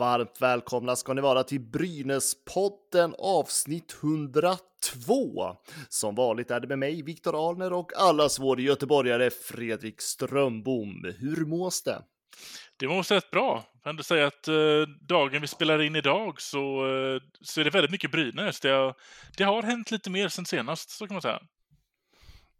[0.00, 5.56] Varmt välkomna ska ni vara till Brynäspodden avsnitt 102.
[5.88, 11.14] Som vanligt är det med mig, Viktor Alner och allas vår göteborgare Fredrik Strömbom.
[11.18, 12.02] Hur mås det?
[12.76, 13.64] Det måste rätt bra.
[13.72, 14.54] Jag kan du säga att eh,
[15.00, 18.60] dagen vi spelar in idag så, eh, så är det väldigt mycket Brynäs.
[18.60, 18.94] Det har,
[19.36, 21.40] det har hänt lite mer sen senast, så kan man säga.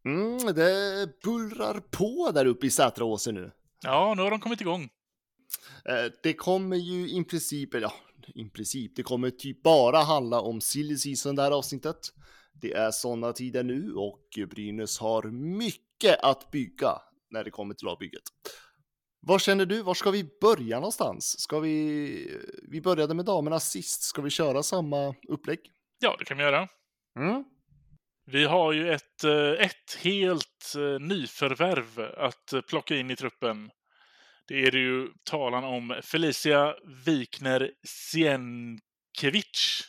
[0.04, 3.50] Mm, det bullrar på där uppe i Sätraåsen nu.
[3.82, 4.88] Ja, nu har de kommit igång.
[5.88, 7.92] Eh, det kommer ju i princip, ja,
[8.34, 11.96] i princip, det kommer typ bara handla om silly season det här avsnittet.
[12.52, 15.22] Det är sådana tider nu och Brynäs har
[15.58, 16.98] mycket att bygga
[17.30, 18.22] när det kommer till lagbygget.
[19.26, 19.82] Vad känner du?
[19.82, 21.40] Var ska vi börja någonstans?
[21.40, 22.40] Ska vi?
[22.70, 24.02] Vi började med damerna sist.
[24.02, 25.60] Ska vi köra samma upplägg?
[25.98, 26.68] Ja, det kan vi göra.
[27.18, 27.44] Mm.
[28.26, 29.24] Vi har ju ett,
[29.58, 33.70] ett helt nyförvärv att plocka in i truppen.
[34.50, 36.74] Det är det ju talan om Felicia
[37.06, 39.80] Wikner Sienkiewicz.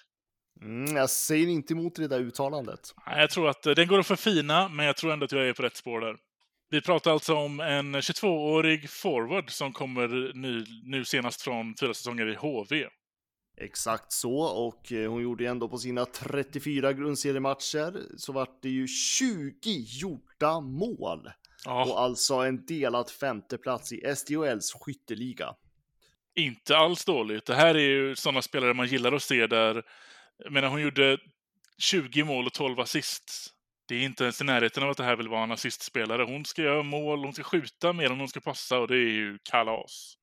[0.62, 2.80] Mm, jag säger inte emot det där uttalandet.
[3.06, 5.64] Jag tror att den går att förfina, men jag tror ändå att jag är på
[5.64, 6.18] rätt spår där.
[6.70, 12.30] Vi pratar alltså om en 22-årig forward som kommer nu, nu senast från fyra säsonger
[12.30, 12.88] i HV.
[13.58, 19.54] Exakt så, och hon gjorde ändå på sina 34 grundseriematcher så vart det ju 20
[20.02, 21.30] gjorda mål.
[21.66, 21.86] Ja.
[21.86, 25.56] Och alltså en delad femteplats i SDHLs skytteliga.
[26.36, 27.46] Inte alls dåligt.
[27.46, 29.84] Det här är ju sådana spelare man gillar att se där.
[30.38, 31.18] Jag menar, hon gjorde
[31.78, 33.54] 20 mål och 12 assist.
[33.88, 36.24] Det är inte ens i närheten av att det här vill vara en assistspelare.
[36.24, 39.12] Hon ska göra mål, hon ska skjuta mer än hon ska passa och det är
[39.12, 40.18] ju kalas.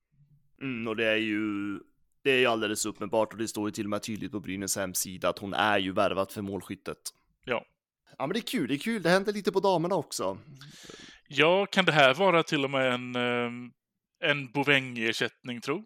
[0.62, 1.78] Mm, och det är ju
[2.22, 4.76] det är ju alldeles uppenbart och det står ju till och med tydligt på Brynäs
[4.76, 6.98] hemsida att hon är ju värvat för målskyttet.
[7.44, 7.64] Ja.
[8.18, 8.68] Ja, men det är kul.
[8.68, 9.02] Det är kul.
[9.02, 10.38] Det händer lite på damerna också.
[11.28, 13.16] Ja, kan det här vara till och med en,
[14.24, 15.84] en Boväng-ersättning, tro?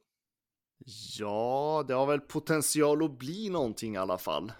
[1.19, 4.53] Ja, det har väl potential att bli någonting i alla fall.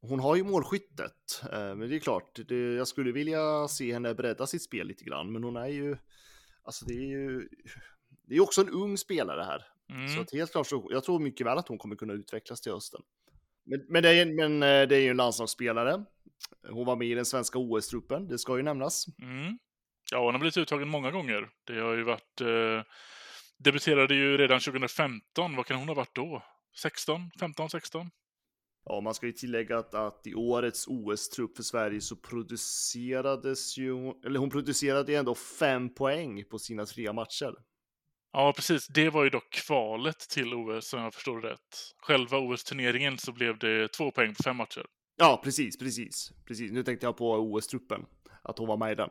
[0.00, 4.46] Hon har ju målskyttet, men det är klart, det, jag skulle vilja se henne bredda
[4.46, 5.96] sitt spel lite grann, men hon är ju,
[6.62, 7.48] alltså det är ju,
[8.28, 9.66] det är också en ung spelare här.
[9.90, 10.08] Mm.
[10.08, 12.72] Så att helt klart så, jag tror mycket väl att hon kommer kunna utvecklas till
[12.72, 13.02] hösten.
[13.64, 16.04] Men, men, det, är, men det är ju en landslagsspelare.
[16.70, 19.06] Hon var med i den svenska OS-truppen, det ska ju nämnas.
[19.22, 19.58] Mm.
[20.12, 21.48] Ja, hon har blivit uttagen många gånger.
[21.64, 22.40] Det har ju varit...
[22.40, 22.82] Eh,
[23.58, 25.56] debuterade ju redan 2015.
[25.56, 26.42] Vad kan hon ha varit då?
[26.82, 27.30] 16?
[27.40, 28.10] 15, 16?
[28.84, 34.12] Ja, man ska ju tillägga att, att i årets OS-trupp för Sverige så producerades ju,
[34.26, 37.54] eller hon producerade ju ändå fem poäng på sina tre matcher.
[38.36, 38.86] Ja, precis.
[38.86, 41.94] Det var ju dock kvalet till OS, om jag förstår rätt.
[41.96, 44.86] Själva OS-turneringen så blev det två poäng på fem matcher.
[45.16, 46.72] Ja, precis, precis, precis.
[46.72, 48.06] Nu tänkte jag på OS-truppen,
[48.42, 49.10] att hon var med i den.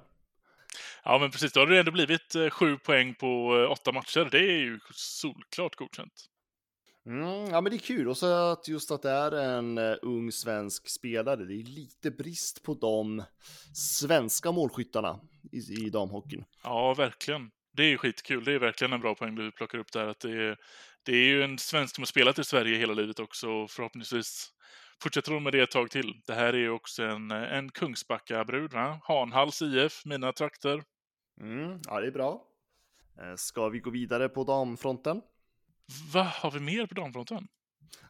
[1.04, 1.54] Ja, men precis.
[1.54, 4.28] Då har det ändå blivit sju poäng på åtta matcher.
[4.32, 6.26] Det är ju solklart godkänt.
[7.06, 8.10] Mm, ja, men det är kul.
[8.10, 11.46] Och så att just att det är en uh, ung svensk spelare.
[11.46, 13.24] Det är lite brist på de
[13.76, 15.20] svenska målskyttarna
[15.52, 16.46] i, i damhockeyn.
[16.64, 17.52] Ja, verkligen.
[17.74, 18.44] Det är ju skitkul.
[18.44, 20.08] Det är verkligen en bra poäng du plockar upp där.
[20.08, 20.58] Att det, är,
[21.04, 23.50] det är ju en svensk som har spelat i Sverige hela livet också.
[23.50, 24.50] Och förhoppningsvis
[25.04, 26.22] fortsätter hon med det ett tag till.
[26.28, 29.00] Det här är ju också en, en Kungsbacka-brud, va?
[29.04, 30.84] Hanhals IF, mina trakter.
[31.42, 32.48] Mm, ja, det är bra.
[33.38, 35.22] Ska vi gå vidare på damfronten?
[36.14, 37.48] Vad har vi mer på damfronten?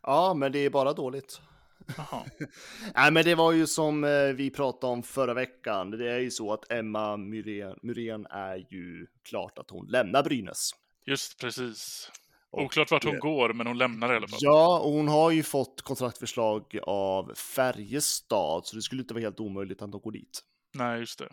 [0.01, 1.41] Ja, men det är bara dåligt.
[2.95, 4.01] Nej, men det var ju som
[4.37, 5.91] vi pratade om förra veckan.
[5.91, 10.71] Det är ju så att Emma Myrén är ju klart att hon lämnar Brynäs.
[11.05, 12.11] Just precis.
[12.51, 14.39] Oklart vart hon går, men hon lämnar i alla fall.
[14.41, 19.39] Ja, och hon har ju fått kontraktförslag av Färjestad, så det skulle inte vara helt
[19.39, 20.41] omöjligt att hon går dit.
[20.73, 21.29] Nej, just det.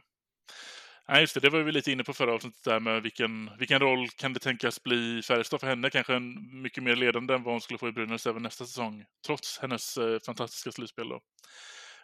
[1.10, 1.40] Nej, just det.
[1.40, 4.40] Det var vi lite inne på förra avsnittet där med vilken, vilken roll kan det
[4.40, 5.90] tänkas bli Färjestad för henne?
[5.90, 9.04] Kanske en mycket mer ledande än vad hon skulle få i Brynäs även nästa säsong,
[9.26, 11.20] trots hennes eh, fantastiska slutspel då.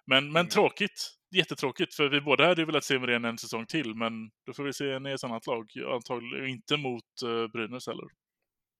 [0.06, 0.48] Men, men mm.
[0.48, 1.12] tråkigt.
[1.36, 4.12] Jättetråkigt, för vi båda hade ju velat se Myrén en säsong till, men
[4.46, 5.70] då får vi se henne i ett annat lag.
[5.94, 8.06] Antagligen inte mot uh, Brynäs heller.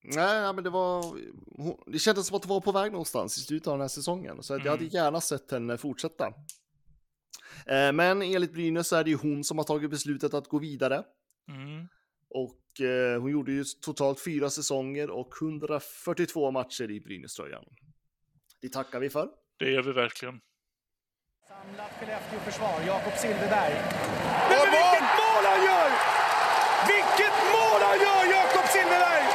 [0.04, 1.02] Nej, men det var...
[1.92, 4.42] Det kändes som att hon var på väg någonstans i slutet av den här säsongen.
[4.42, 4.66] Så mm.
[4.66, 6.32] jag hade gärna sett henne fortsätta.
[7.94, 11.04] Men enligt Brynäs så är det ju hon som har tagit beslutet att gå vidare.
[11.48, 11.88] Mm.
[12.30, 17.64] Och eh, hon gjorde ju totalt fyra säsonger och 142 matcher i Brynäs-tröjan.
[18.60, 19.28] Det tackar vi för.
[19.58, 20.40] Det gör vi verkligen.
[21.48, 23.74] Samlat Skellefteå-försvar, Jakob Silfverberg.
[24.50, 25.90] Men vilket mål han gör!
[26.92, 29.26] Vilket mål han gör, Jakob Silfverberg!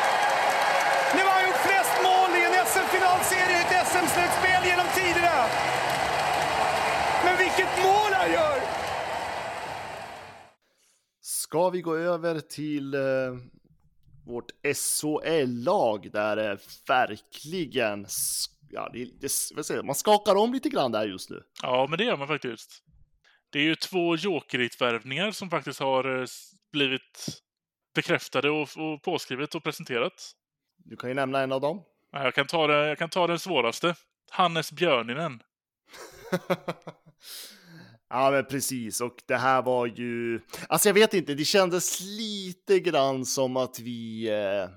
[1.15, 5.37] Nu har han gjort flest mål i en SM-finalserie i ett SM-slutspel genom tiderna.
[7.25, 8.57] Men vilket mål han gör!
[11.51, 13.01] Ska vi gå över till eh,
[14.25, 16.57] vårt SHL-lag där det
[16.87, 18.05] verkligen,
[18.69, 21.43] ja, det, det, säger, man skakar om lite grann där just nu.
[21.61, 22.83] Ja, men det gör man faktiskt.
[23.49, 26.25] Det är ju två Jokerit-värvningar som faktiskt har eh,
[26.71, 27.41] blivit
[27.95, 30.31] bekräftade och, och påskrivet och presenterat.
[30.77, 31.83] Du kan ju nämna en av dem.
[32.11, 33.95] Ja, Jag kan ta, det, jag kan ta den svåraste.
[34.29, 35.43] Hannes Björninen.
[38.11, 39.01] ja, men precis.
[39.01, 43.79] Och det här var ju, alltså jag vet inte, det kändes lite grann som att
[43.79, 44.69] vi eh,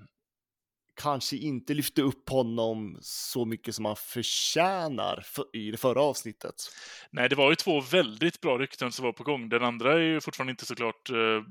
[0.95, 6.55] kanske inte lyfte upp honom så mycket som han förtjänar för, i det förra avsnittet.
[7.11, 9.49] Nej, det var ju två väldigt bra rykten som var på gång.
[9.49, 11.43] Den andra är ju fortfarande inte såklart eh,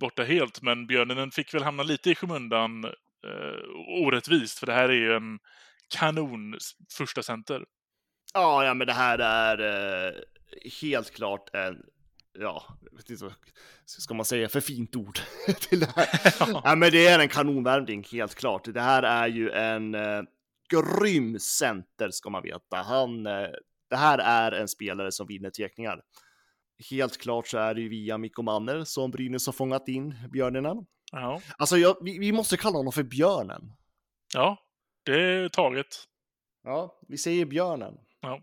[0.00, 4.88] borta helt, men Björninen fick väl hamna lite i skymundan eh, orättvist, för det här
[4.88, 5.38] är ju en
[5.88, 6.58] kanon
[6.92, 7.64] första center.
[8.34, 9.58] Ja, ja, men det här är
[10.08, 10.12] eh,
[10.82, 11.82] helt klart en,
[12.38, 12.78] ja,
[13.84, 15.18] ska man säga för fint ord
[15.68, 16.08] till det här.
[16.64, 16.74] ja.
[16.76, 18.64] men det är en kanonvärvning, helt klart.
[18.74, 20.22] Det här är ju en eh,
[20.70, 22.76] grym center, ska man veta.
[22.76, 23.48] Han, eh,
[23.90, 26.02] det här är en spelare som vinner teckningar.
[26.90, 30.86] Helt klart så är det ju via Mikko Manner som Brynäs har fångat in björnenen.
[31.12, 33.72] Ja, Alltså, jag, vi, vi måste kalla honom för björnen.
[34.34, 34.58] ja
[35.02, 35.86] det är taget.
[36.64, 37.94] Ja, vi säger björnen.
[38.20, 38.40] Ja.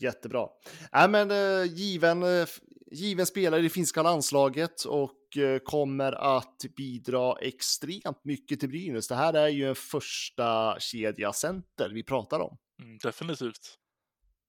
[0.00, 0.46] Jättebra.
[0.92, 2.48] Nej, men eh, given, eh,
[2.92, 9.08] given spelare i finska landslaget och eh, kommer att bidra extremt mycket till Brynäs.
[9.08, 12.56] Det här är ju en första kedja center vi pratar om.
[12.82, 13.78] Mm, definitivt.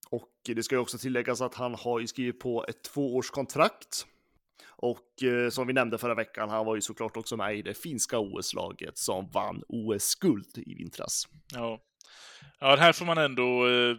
[0.09, 4.05] Och det ska ju också tilläggas att han har ju skrivit på ett tvåårskontrakt.
[4.81, 7.73] Och eh, som vi nämnde förra veckan, han var ju såklart också med i det
[7.73, 11.27] finska OS-laget som vann OS-guld i vintras.
[11.53, 11.79] Ja.
[12.59, 13.67] ja, det här får man ändå...
[13.67, 13.95] Eh,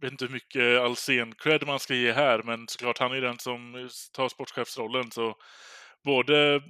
[0.00, 3.38] vet inte hur mycket Alsen-cred man ska ge här, men såklart han är ju den
[3.38, 5.10] som tar sportchefsrollen.
[5.10, 5.34] Så
[6.04, 6.62] både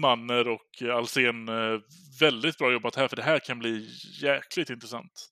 [0.00, 1.80] Manner och Alsen, eh,
[2.20, 3.88] väldigt bra jobbat här, för det här kan bli
[4.22, 5.28] jäkligt intressant.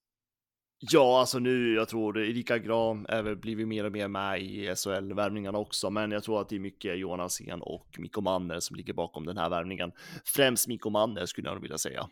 [0.82, 4.74] Ja, alltså nu, jag tror Erika Gram är väl blivit mer och mer med i
[4.76, 8.76] SHL-värvningarna också, men jag tror att det är mycket Johan Alsen och Mikko Manner som
[8.76, 9.92] ligger bakom den här värvningen.
[10.24, 12.08] Främst Mikko Manner skulle jag nog vilja säga.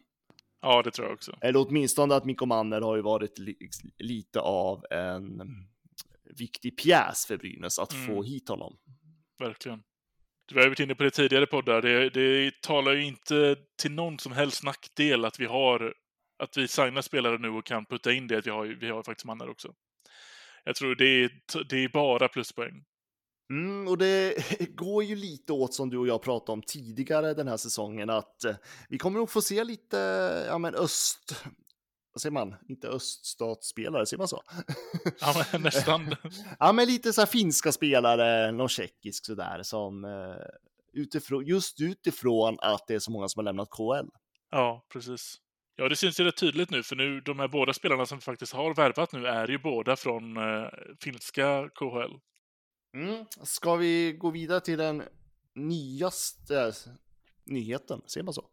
[0.60, 1.38] Ja, det tror jag också.
[1.40, 3.56] Eller åtminstone att Mikko Manner har ju varit li
[3.98, 5.42] lite av en
[6.24, 8.24] viktig pjäs för Brynäs att få Mm.
[8.24, 8.76] hit honom.
[9.38, 9.82] Verkligen.
[10.46, 11.82] Du har ju varit inne på det tidigare poddar.
[11.82, 15.94] Det, det talar ju inte till någon som helst nackdel att vi har
[16.38, 19.02] att vi signar spelare nu och kan putta in det att vi har, vi har
[19.02, 19.74] faktiskt mannar också.
[20.64, 21.30] Jag tror det är,
[21.68, 22.84] det är bara pluspoäng.
[23.50, 24.34] Mm, och det
[24.76, 28.44] går ju lite åt som du och jag pratade om tidigare den här säsongen att
[28.44, 28.56] eh,
[28.88, 29.96] vi kommer nog få se lite,
[30.48, 31.44] ja men öst,
[32.12, 34.42] vad säger man, inte öststatsspelare, säger man så?
[35.20, 36.14] Ja, men nästan.
[36.58, 40.36] ja men lite så här finska spelare, någon tjeckisk sådär som eh,
[40.92, 44.08] utifrån, just utifrån att det är så många som har lämnat KL.
[44.50, 45.36] Ja, precis.
[45.76, 48.52] Ja, det syns ju rätt tydligt nu, för nu de här båda spelarna som faktiskt
[48.52, 50.68] har värvat nu är ju båda från eh,
[51.00, 52.18] finska KHL.
[52.94, 53.24] Mm.
[53.42, 55.02] Ska vi gå vidare till den
[55.54, 56.72] nyaste
[57.46, 58.48] nyheten, ser man så?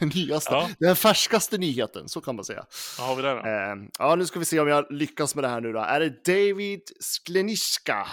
[0.14, 0.70] nyaste, Ja.
[0.78, 2.66] den färskaste nyheten, så kan man säga.
[2.98, 3.40] Vad har vi där då?
[3.82, 5.78] Eh, ja, nu ska vi se om jag lyckas med det här nu då.
[5.80, 8.06] Är det David Skleniska?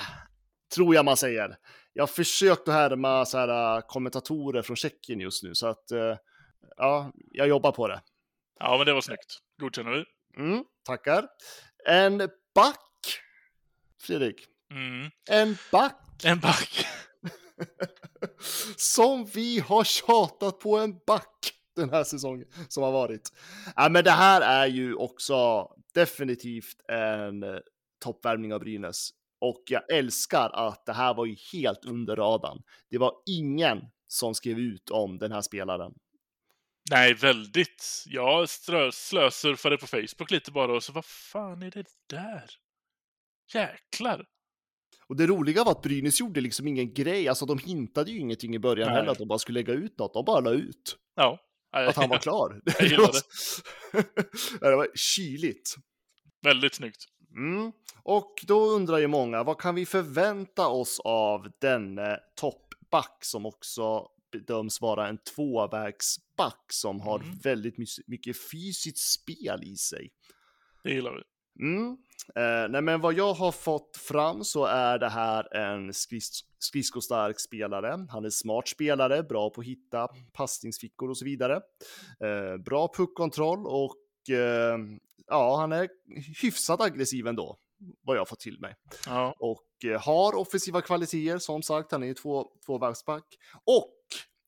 [0.76, 1.58] Tror jag man säger.
[1.94, 5.92] Jag har försökt att härma så här, äh, kommentatorer från Tjeckien just nu, så att
[5.92, 6.18] eh,
[6.78, 8.02] ja, jag jobbar på det.
[8.60, 9.40] Ja, men det var snyggt.
[9.60, 10.06] Godkänner vi.
[10.44, 11.28] Mm, tackar.
[11.90, 12.18] En
[12.56, 12.80] back,
[14.02, 14.46] Fredrik.
[14.74, 15.12] Mm.
[15.30, 16.86] En back En back.
[18.76, 23.34] som vi har tjatat på en back den här säsongen som har varit.
[23.76, 27.60] Ja, men det här är ju också definitivt en eh,
[28.04, 29.10] toppvärmning av Brynäs.
[29.42, 32.64] Och jag älskar att det här var ju helt under radarn.
[32.90, 35.94] Det var ingen som skrev ut om den här spelaren.
[36.92, 38.04] Nej, väldigt.
[38.06, 42.50] Jag slösurfade på Facebook lite bara och så vad fan är det där?
[43.54, 44.26] Jäklar.
[45.08, 48.56] Och det roliga var att Brynäs gjorde liksom ingen grej, alltså de hintade ju ingenting
[48.56, 48.96] i början Nej.
[48.98, 51.40] heller att de bara skulle lägga ut något, de bara la ut Ja.
[51.72, 52.62] att han var klar.
[52.66, 52.98] Det,
[54.62, 55.76] var, det var kyligt.
[56.42, 57.06] Väldigt snyggt.
[57.36, 57.72] Mm.
[58.04, 64.08] Och då undrar ju många, vad kan vi förvänta oss av denne toppback som också
[64.32, 67.38] bedöms vara en tvåvägsback som har Mm.
[67.44, 67.76] väldigt
[68.08, 70.10] mycket fysiskt spel i sig.
[70.84, 71.22] Det gillar vi.
[71.60, 71.98] Mm.
[72.36, 77.40] Eh, nej, men vad jag har fått fram så är det här en skris- skridskostark
[77.40, 78.08] spelare.
[78.10, 81.62] Han är smart spelare, bra på att hitta passningsfickor och så vidare.
[82.24, 84.78] Eh, bra puckkontroll och eh,
[85.28, 85.90] ja, han är
[86.42, 87.58] hyfsat aggressiv ändå,
[88.02, 88.76] vad jag fått till mig.
[89.06, 93.26] Ja, Och eh, har offensiva kvaliteter, som sagt, han är ju två, tvåvägsback.
[93.66, 93.94] Och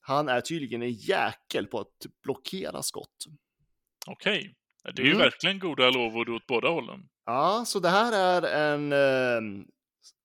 [0.02, 3.26] han är tydligen en jäkel på att blockera skott.
[4.08, 4.56] okej.
[4.94, 5.22] Det är ju Mm.
[5.22, 7.10] verkligen goda lovord åt båda hållen.
[7.26, 8.12] Ja, så det här
[8.42, 9.66] är en eh,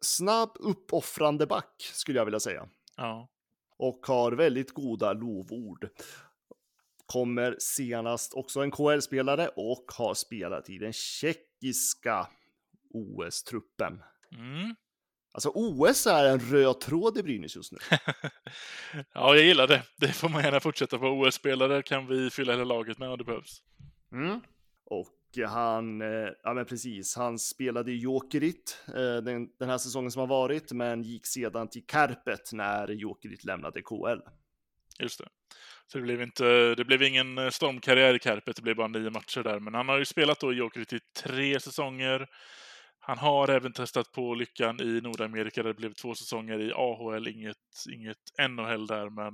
[0.00, 2.69] snabb uppoffrande back skulle jag vilja säga.
[2.97, 3.29] Ja.
[3.76, 5.88] Och har väldigt goda lovord.
[7.07, 12.26] Kommer senast också en KL-spelare och har spelat i den tjeckiska
[12.95, 14.02] OS-truppen.
[14.37, 14.75] Mm.
[15.33, 17.79] Alltså OS är en röd tråd i Brynäs just nu.
[19.14, 19.83] ja, jag gillar det.
[19.97, 21.07] Det får man gärna fortsätta på.
[21.07, 23.62] OS-spelare kan vi fylla hela laget med om det behövs.
[24.12, 24.40] Mm.
[24.87, 30.11] Och han, eh, ja men precis, han spelade i Jokerit eh, den, den här säsongen
[30.11, 34.21] som har varit, men gick sedan till Kärpet när Jokerit lämnade KL.
[34.99, 35.29] Just det.
[35.87, 39.11] Så det blev, inte, det blev ingen eh, stormkarriär i Kärpet, det blev bara nio
[39.11, 39.61] matcher där.
[39.61, 42.26] Men han har ju spelat då i Jokerit i tre säsonger.
[42.99, 47.29] Han har även testat på lyckan i Nordamerika där det blev två säsonger i AHL,
[47.29, 47.57] inget,
[47.93, 49.33] inget NHL där, men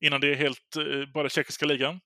[0.00, 0.76] innan det helt
[1.14, 2.00] bara tjeckiska ligan.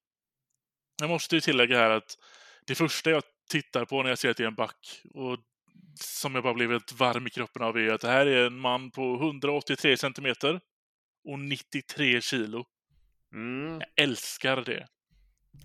[1.01, 2.19] Jag måste ju tillägga här att
[2.67, 5.39] det första jag tittar på när jag ser att det är en back och
[6.01, 8.59] som jag bara blev helt varm i kroppen av är att det här är en
[8.59, 10.61] man på 183 centimeter
[11.25, 12.65] och 93 kilo.
[13.35, 13.81] Mm.
[13.81, 14.87] Jag älskar det.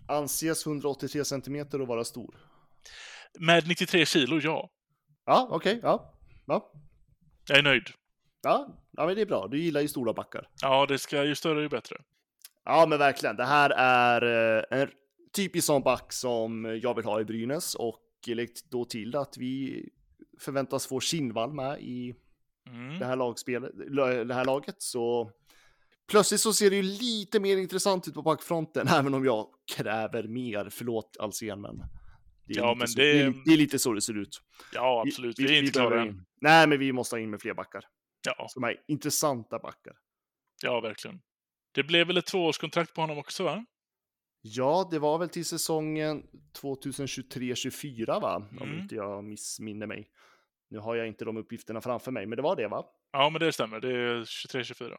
[0.07, 2.35] Anses 183 centimeter att vara stor.
[3.39, 4.69] Med 93 kilo, ja.
[5.25, 6.13] Ja, okej, ja.
[6.45, 6.71] ja.
[7.47, 7.89] Jag är nöjd.
[8.41, 9.47] Ja, ja, men det är bra.
[9.47, 10.49] Du gillar ju stora backar.
[10.61, 11.97] Ja, det ska ju större ju bättre.
[12.65, 13.35] Ja, men verkligen.
[13.35, 14.21] Det här är
[14.71, 14.89] eh, en
[15.41, 19.85] typisk sån back som jag vill ha i Brynäs och lägg då till att vi
[20.39, 22.15] förväntas få Kinnvall med i
[22.69, 22.99] Mm.
[22.99, 23.71] det här lagspelet,
[24.27, 24.75] det här laget.
[24.81, 25.31] Så
[26.11, 30.23] plötsligt så ser det ju lite mer intressant ut på backfronten, även om jag kräver
[30.23, 30.69] mer.
[30.69, 31.77] Förlåt Alsen, men
[32.45, 33.21] det är, Ja, men så, det- det...
[33.21, 34.41] är, li- det är lite så det ser ut.
[34.73, 35.39] Ja, absolut.
[35.39, 36.25] Vi, är inte klara än.
[36.41, 37.83] Nej, men vi måste ha in med fler backar.
[38.25, 39.93] Ja, Som är intressanta backar.
[40.63, 41.19] ja, verkligen.
[41.71, 43.65] Det blev väl ett tvåårskontrakt på honom också, va?
[44.51, 46.23] Ja, det var väl till säsongen
[46.61, 48.35] 2023-24 va?
[48.35, 48.79] Om Mm.
[48.79, 50.09] inte jag missminner mig.
[50.69, 52.85] Nu har jag inte de uppgifterna framför mig, men det var det va?
[53.11, 53.79] Ja, men det stämmer.
[53.79, 54.97] Det är 23-24.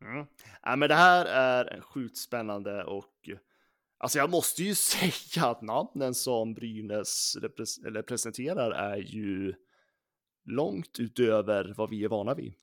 [0.00, 0.26] Mm.
[0.62, 3.28] Ja, men det här är sjukt spännande och
[3.98, 9.54] alltså jag måste ju säga att namnen som Brynäs repres- eller presenterar är ju
[10.44, 12.54] långt utöver vad vi är vana vid.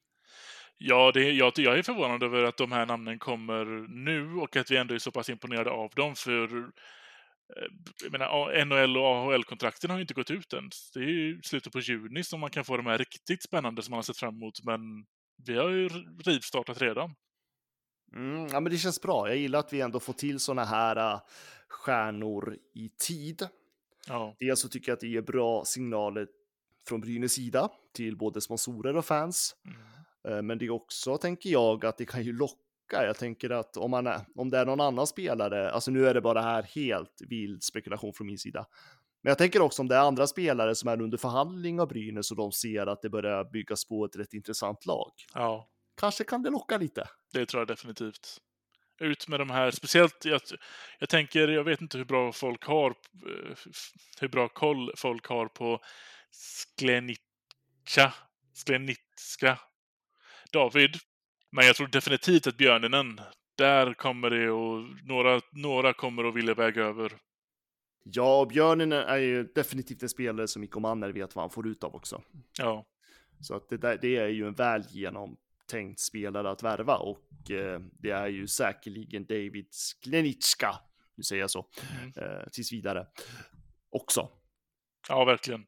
[0.86, 4.72] Ja, det, jag, jag är förvånad över att de här namnen kommer nu och att
[4.72, 6.16] vi ändå är så pass imponerade av dem.
[6.16, 7.68] För eh,
[8.04, 10.70] jag menar, NHL och AHL-kontrakten har ju inte gått ut än.
[10.94, 13.92] Det är ju slutet på juni som man kan få de här riktigt spännande som
[13.92, 14.64] man har sett fram emot.
[14.64, 14.80] Men
[15.46, 15.90] vi har ju
[16.26, 17.16] rivstartat redan.
[18.16, 19.28] Mm, ja, men det känns bra.
[19.28, 21.20] Jag gillar att vi ändå får till såna här äh,
[21.68, 23.48] stjärnor i tid.
[24.08, 26.28] Ja, Dels så tycker jag att det ger bra signaler
[26.88, 29.56] från Brynäs sida till både sponsorer och fans.
[29.66, 30.03] mm.
[30.28, 32.58] Eh, Men det är också, tänker jag, att det kan ju locka.
[32.92, 36.14] Jag tänker att om, man är, om det är någon annan spelare, alltså nu är
[36.14, 38.66] det bara här helt vild spekulation från min sida.
[39.22, 42.32] Men jag tänker också om det är andra spelare som är under förhandling av Brynäs
[42.32, 45.12] och de ser att det börjar byggas på ett rätt intressant lag.
[45.34, 47.08] ja, Kanske kan det locka lite.
[47.34, 48.38] det tror jag definitivt.
[49.00, 50.42] Ut med de här, speciellt, jag,
[51.00, 53.58] jag tänker, jag vet inte hur bra folk har, eh,
[54.20, 55.80] hur bra koll folk har på
[56.32, 58.14] Sklenica,
[58.54, 59.60] Sklenitska
[60.54, 60.96] David.
[61.52, 63.22] Men jag tror definitivt att Björninen,
[63.58, 67.12] där kommer det och några, några kommer att vilja väga över.
[68.04, 71.68] Ja, och Björnen är ju definitivt en spelare som Mikko Manner vet vad han får
[71.68, 72.24] ut av också.
[72.58, 72.86] Ja,
[73.42, 77.80] Så att det, där, det är ju en väl genomtänkt spelare att värva och eh,
[78.00, 80.80] det är ju säkerligen David Sklenicka,
[81.16, 81.68] nu säger jag så,
[82.16, 83.08] eh, tills vidare
[83.90, 84.30] också.
[85.10, 85.66] ja verkligen.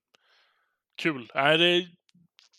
[0.98, 1.32] Kul.
[1.36, 1.88] Nej, det är,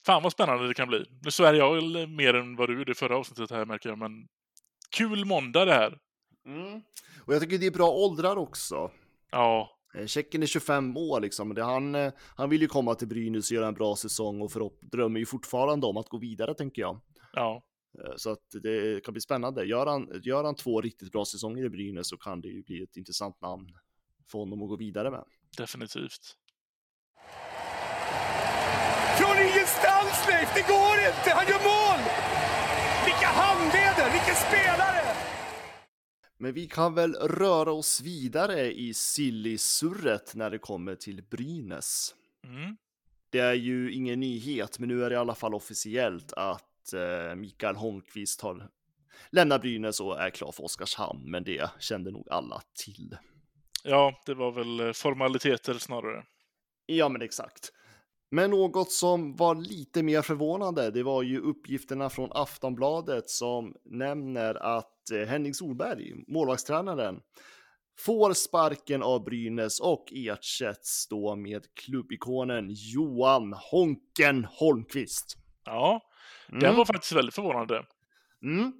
[0.07, 1.05] fan vad spännande det kan bli.
[1.25, 4.29] Nu svär jag mer än vad du gjorde i förra avsnittet här märker jag, men
[4.91, 5.99] kul måndag det här.
[6.47, 6.81] Mm.
[7.25, 8.91] Och jag tycker det är bra åldrar också.
[9.31, 11.55] Ja, Eh, Tjecken är 25 år liksom.
[11.55, 14.53] Det, han, eh, han vill ju komma till Brynäs och göra en bra säsong och
[14.53, 17.01] förhopp- drömmer ju fortfarande om att gå vidare tänker jag.
[17.33, 17.63] ja,
[18.05, 19.65] Eh, Så att det kan bli spännande.
[19.65, 22.83] Gör han, gör han två riktigt bra säsonger i Brynäs så kan det ju bli
[22.83, 23.67] ett intressant namn
[24.31, 25.25] för honom att gå vidare med.
[25.59, 26.37] definitivt.
[29.19, 31.31] Från ingenstans Leif, det går inte!
[31.39, 32.01] Han gör mål!
[33.05, 34.13] Vilka handleder!
[34.13, 35.03] Vilken spelare!
[36.39, 42.15] Men vi kan väl röra oss vidare i silly-surret när det kommer till Brynäs.
[42.45, 42.77] Mm.
[43.31, 47.35] Det är ju ingen nyhet, men nu är det i alla fall officiellt att eh,
[47.35, 48.69] Mikael Holmqvist har
[49.31, 53.17] lämnat Brynäs och är klar för Oskarshamn, men det kände nog alla till.
[53.85, 56.25] Ja, det var väl eh, formaliteter snarare.
[56.87, 57.73] Ja, men exakt.
[58.30, 64.54] Men något som var lite mer förvånande, det var ju uppgifterna från Aftonbladet som nämner
[64.54, 67.21] att eh, Henning Solberg, målvaktstränaren,
[67.99, 75.37] får sparken av Brynäs och ersätts då med klubbikonen Johan Honken Holmqvist.
[75.64, 76.00] Ja,
[76.52, 76.76] Mm.
[76.76, 77.85] var faktiskt väldigt förvånande.
[78.42, 78.73] Mm.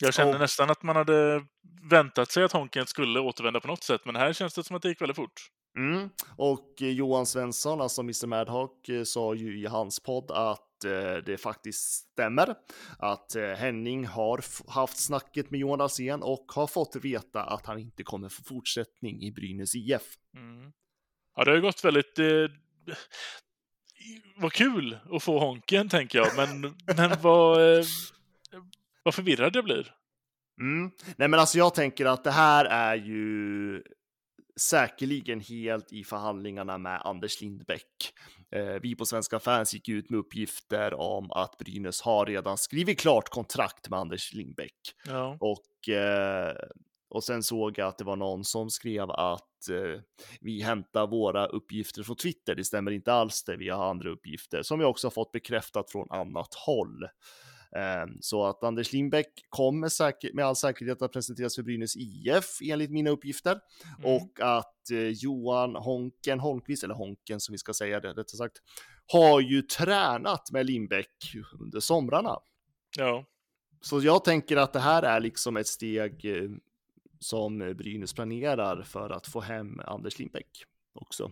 [0.00, 1.44] Jag kände Och- nästan att man hade
[1.90, 4.82] väntat sig att Honken skulle återvända på något sätt, men här känns det som att
[4.82, 5.40] det gick väldigt fort.
[5.76, 6.10] Mm.
[6.36, 11.14] Och eh, Johan Svensson, alltså Mr Madhawk, eh, sa ju i hans podd att eh,
[11.26, 12.54] det faktiskt stämmer.
[12.98, 17.78] Att eh, Henning har haft snacket med Johan Alsen och har fått veta att han
[17.78, 20.02] inte kommer få fortsättning i Brynäs IF.
[20.36, 20.72] Mm.
[21.36, 22.18] Ja, det har ju gått väldigt...
[22.18, 22.48] Eh,
[24.36, 26.60] vad kul att få Honken, tänker jag, men,
[26.96, 27.84] men vad, eh,
[29.02, 29.94] vad förvirrad jag blir.
[30.60, 30.90] Mm.
[31.16, 33.82] Nej men alltså jag tänker att det här är ju
[34.60, 38.12] säkerligen helt i förhandlingarna med Anders Lindbäck.
[38.50, 43.00] Eh, vi på Svenska fans gick ut med uppgifter om att Brynäs har redan skrivit
[43.00, 44.94] klart kontrakt med Anders Lindbäck.
[45.06, 45.36] Ja.
[45.40, 46.56] Och, eh,
[47.10, 50.00] och sen såg jag att det var någon som skrev att eh,
[50.40, 52.54] vi hämtar våra uppgifter från Twitter.
[52.54, 53.56] Det stämmer inte alls det.
[53.56, 57.04] Vi har andra uppgifter som vi också har fått bekräftat från annat håll.
[57.76, 62.90] Eh, Så att Anders Lindbäck kommer med all säkerhet att presenteras för Brynäs IF enligt
[62.90, 63.60] mina uppgifter.
[63.98, 64.16] Mm.
[64.16, 68.56] Och att eh, Johan Honken Holmqvist, eller Honken som vi ska säga det rättare sagt,
[69.12, 72.38] har ju tränat med Lindbäck under somrarna.
[72.98, 73.24] ja.
[73.84, 76.50] Så jag tänker att det här är liksom ett steg eh,
[77.20, 81.30] som Brynäs planerar för att få hem Anders Lindbäck också.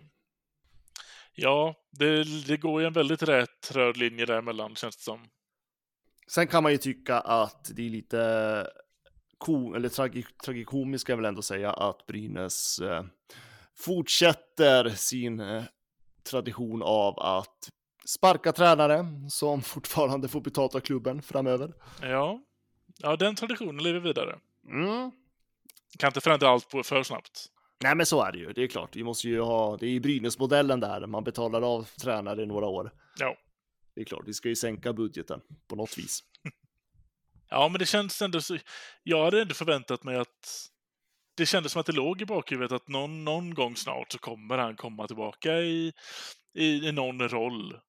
[1.35, 5.21] Ja, det, det går ju en väldigt rät röd linje däremellan, känns det som.
[6.31, 8.67] Sen kan man ju tycka att det är lite
[9.39, 13.05] ko eller tragi tragikomiskt ska jag väl ändå säga att Brynäs eh,
[13.79, 15.63] fortsätter sin eh,
[16.31, 17.71] tradition av att
[18.07, 21.73] sparka tränare som fortfarande får betalt av klubben framöver.
[22.03, 22.41] Ja.
[22.99, 24.39] ja, den traditionen lever vidare.
[24.69, 25.11] Mm.
[25.99, 27.47] Kan inte förändra allt på för snabbt.
[27.83, 28.53] Nej, men så är det ju.
[28.53, 28.97] Det är klart.
[28.97, 29.77] Vi måste ju ha.
[29.77, 31.07] Det är ju Brynäs-modellen där.
[31.07, 32.93] Man betalar av tränare i några år.
[33.19, 33.37] Ja.
[34.01, 34.25] Det är klart.
[34.27, 36.21] Vi ska ju sänka budgeten på något vis.
[37.53, 38.59] Ja, men det känns ändå så...
[39.03, 40.69] Jag hade ändå förväntat mig att...
[41.37, 44.59] Det kändes som att det låg i bakhuvudet att någon, någon gång snart så kommer
[44.59, 45.93] han komma tillbaka i,
[46.55, 47.81] i, i någon roll.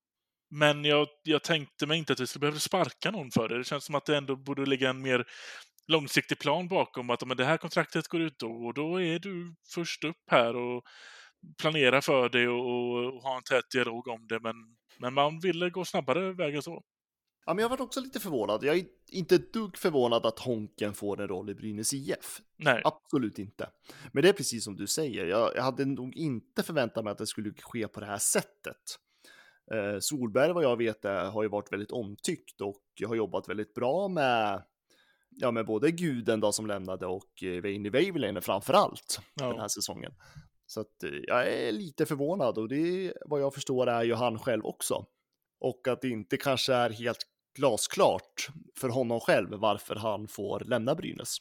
[0.50, 3.58] Men jag, jag tänkte mig inte att vi skulle behöva sparka någon för det.
[3.58, 5.26] Det känns som att det ändå borde ligga en mer
[5.88, 7.10] långsiktig plan bakom.
[7.10, 10.56] Att men det här kontraktet går ut då och då är du först upp här
[10.56, 10.84] och
[11.62, 14.40] planera för det och, och, och ha en tät dialog om det.
[14.40, 14.56] Men,
[15.02, 16.84] men man ville gå snabbare vägen så.
[17.46, 18.64] Ja, men jag var också lite förvånad.
[18.64, 22.42] Jag är inte ett dugg förvånad att Honken får en roll i Brynäs IF.
[22.58, 22.82] Nej.
[22.86, 23.70] Absolut inte.
[24.12, 25.26] Men det är precis som du säger.
[25.26, 28.78] Jag, jag hade nog inte förväntat mig att det skulle ske på det här sättet.
[29.74, 33.74] Eh, Solberg, vad jag vet, är, har ju varit väldigt omtyckt och har jobbat väldigt
[33.74, 34.64] bra med,
[35.30, 39.48] ja, med både Guden då, som lämnade och eh, Veini Väiväläinen framför allt Ja.
[39.48, 40.14] den här säsongen.
[40.72, 44.40] Så att, eh, jag är lite förvånad och det, vad jag förstår, är ju han
[44.40, 45.06] själv också.
[45.60, 50.96] Och att det inte kanske är helt glasklart för honom själv varför han får lämna
[50.96, 51.38] Brynäs.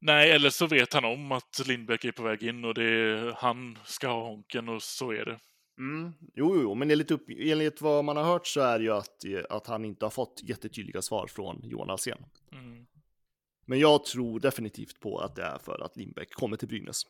[0.00, 3.32] Nej, eller så vet han om att Lindbäck är på väg in och det är,
[3.36, 5.40] han ska ha honken och så är det.
[5.78, 6.12] Mm.
[6.34, 9.24] Jo, jo, men enligt, upp, enligt vad man har hört så är det ju att,
[9.50, 12.18] att han inte har fått jättetydliga svar från Johan Alsen.
[12.52, 12.86] Mm.
[13.64, 17.04] Men jag tror definitivt på att det är för att Lindbäck kommer till Brynäs.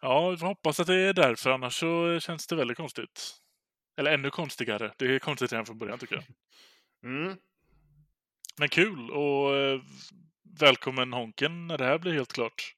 [0.00, 3.34] Ja, vi får hoppas att det är därför, annars så känns det väldigt konstigt.
[3.98, 4.92] Eller ännu konstigare.
[4.98, 6.24] Det är konstigt redan från början tycker jag.
[7.04, 7.36] Mm.
[8.58, 9.80] Men kul och eh,
[10.60, 12.74] välkommen Honken när det här blir helt klart.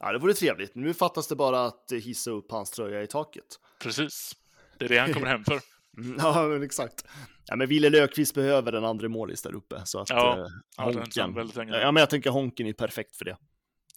[0.00, 0.74] Ja, det vore trevligt.
[0.74, 3.44] Nu fattas det bara att hissa upp hans tröja i taket.
[3.82, 4.32] Precis.
[4.78, 5.60] Det är det han kommer hem för.
[5.98, 7.04] Mm, ja, men exakt.
[7.46, 9.82] Ja, men Wille Löfqvist behöver en andra målis där uppe.
[9.84, 11.72] Så att, Ja, eh, ja, Honken, känns väldigt länge.
[11.80, 13.36] ja, men jag tänker Honken är perfekt för det.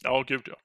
[0.04, 0.56] Ja, gud ja.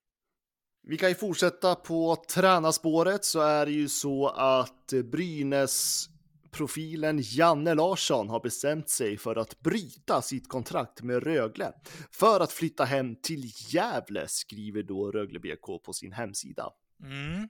[0.83, 6.09] Vi kan ju fortsätta på tränarspåret så är det ju så att Brynäs
[6.51, 11.73] profilen Janne Larsson har bestämt sig för att bryta sitt kontrakt med Rögle
[12.11, 16.71] för att flytta hem till Gävle, skriver då Rögle BK på sin hemsida.
[17.03, 17.49] Mm.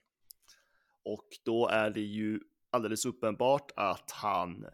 [1.05, 2.41] Och då är det ju
[2.71, 4.67] alldeles uppenbart att han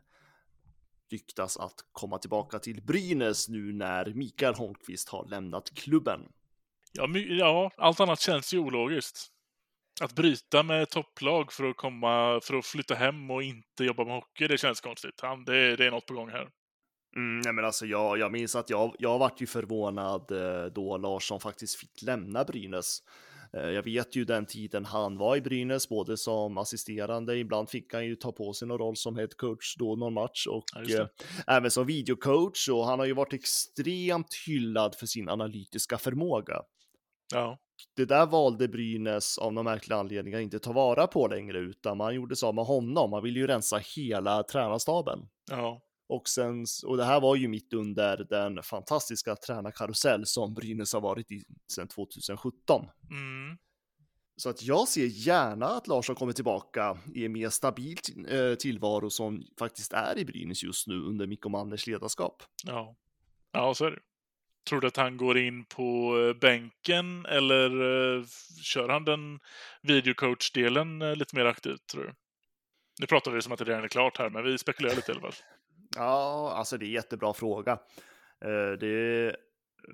[1.11, 6.21] ryktas att komma tillbaka till Brynäs nu när Mikael Holmqvist har lämnat klubben.
[6.97, 9.27] Ja, ja, allt annat känns ju ologiskt.
[10.01, 14.15] Att bryta med topplag för att komma, för att flytta hem och inte jobba med
[14.15, 15.21] hockey, det känns konstigt.
[15.23, 16.49] Han, det, det är något på gång här.
[17.17, 20.97] Mm, nej men alltså jag, jag minns att jag, jag vart ju förvånad eh, då
[20.97, 22.99] Larsson faktiskt fick lämna Brynäs.
[23.53, 27.95] Eh, Jag vet ju den tiden han var i Brynäs, både som assisterande, ibland fick
[27.95, 31.01] han ju ta på sig någon roll som head coach då någon match och Ja,
[31.01, 31.07] eh,
[31.47, 36.63] även som videocoach och han har ju varit extremt hyllad för sin analytiska förmåga.
[37.35, 37.59] Ja,
[37.97, 41.97] Det där valde Brynäs av någon märklig anledning att inte ta vara på längre utan
[41.97, 43.11] man gjorde så med honom.
[43.11, 45.29] Man ville ju rensa hela tränarstaben.
[45.51, 50.93] ja, Och, sen, och det här var ju mitt under den fantastiska tränarkarusell som Brynäs
[50.93, 52.87] har varit i sedan 2017.
[53.11, 53.59] mm,
[54.37, 57.97] Så att jag ser gärna att Larsson kommer tillbaka i en mer stabil
[58.29, 62.43] eh, tillvaro som faktiskt är i Brynäs just nu under Mikko Manners ledarskap.
[62.65, 62.97] ja.
[63.53, 63.99] Ja, så är det.
[64.69, 68.25] Tror du att han går in på eh, bänken eller eh,
[68.63, 69.41] kör han den
[69.83, 72.15] videocoach-delen eh, lite mer aktivt, tror du?
[73.01, 75.15] Nu pratar vi som att det redan är klart här, men vi spekulerar lite i
[75.15, 75.35] alla fall.
[75.97, 77.79] Ja, alltså det är en jättebra fråga.
[78.81, 79.37] Det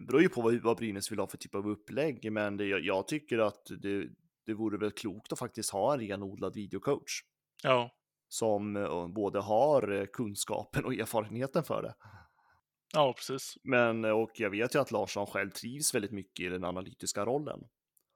[0.08, 3.08] beror ju på vad, vad Brynäs vill ha för typ av upplägg, men det, jag,
[3.08, 4.06] tycker att det,
[4.46, 7.20] det vore väl klokt att faktiskt ha en renodlad videocoach
[7.62, 7.90] Ja,
[8.28, 8.74] som
[9.14, 11.94] både har kunskapen och erfarenheten för det.
[12.92, 13.56] Ja precis.
[13.62, 17.24] Men, eh, och jag vet ju att Larsson själv trivs väldigt mycket i den analytiska
[17.24, 17.60] rollen.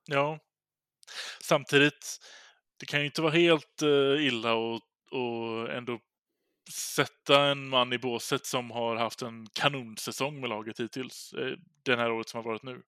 [0.07, 0.39] Ja.
[1.43, 2.19] Samtidigt,
[2.81, 5.99] det kan ju inte vara helt eh, illa att och ändå
[6.73, 11.33] sätta en man i båset som har haft en kanonsäsong med laget hittills.
[11.33, 12.83] eh, Den här året som har varit nu.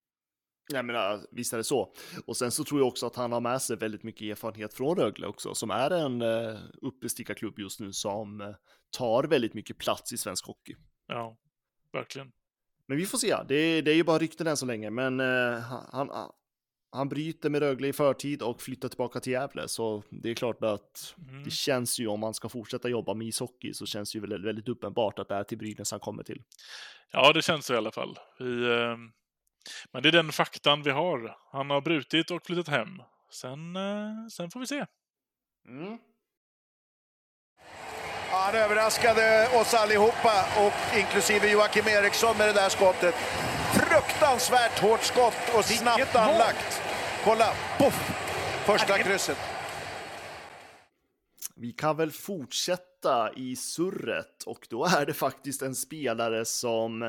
[0.72, 1.94] Jag menar, visst är det så.
[2.27, 4.96] Och sen så tror jag också att han har med sig väldigt mycket erfarenhet från
[4.96, 8.55] Rögle också, som är en uh, uppestickarklubb just nu som
[8.90, 10.77] tar väldigt mycket plats i svensk hockey.
[11.07, 11.37] Ja,
[11.92, 12.33] verkligen.
[12.87, 15.59] Men vi får se, det, det är ju bara rykten än så länge, men eh,
[15.61, 16.31] han, han,
[16.90, 20.64] han bryter med Rögle i förtid och flyttar tillbaka till Gävle, så det är klart
[20.64, 21.44] att Mm.
[21.44, 24.44] det känns ju om man ska fortsätta jobba med ishockey så känns det ju väldigt,
[24.48, 26.42] väldigt uppenbart att det är till Brynäs han kommer till.
[27.11, 28.18] Ja, det känns så i alla fall.
[28.38, 28.96] Vi, eh,
[29.92, 31.37] men det är den faktan vi har.
[31.53, 33.03] Han har brutit och flyttat hem.
[33.31, 34.87] Sen, eh, sen får vi se.
[35.68, 35.98] Mm.
[38.48, 43.14] Han överraskade oss allihopa, och inklusive Joakim Eriksson med det där skottet.
[43.74, 46.82] Fruktansvärt hårt skott och snabbt anlagt.
[47.24, 48.11] Kolla, poff!
[48.66, 49.37] Första krysset.
[51.56, 57.02] Vi kan väl fortsätta i surret och då är det faktiskt en spelare som,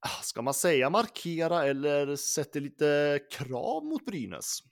[0.00, 4.62] ah, ska man säga markera eller sätter lite krav mot Brynäs?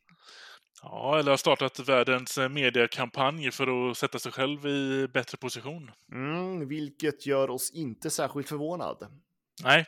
[0.85, 5.91] Ja, eller har startat världens eh, mediekampanj för att sätta sig själv i bättre position.
[6.13, 9.07] Mm, vilket gör oss inte särskilt förvånad.
[9.63, 9.87] Nej,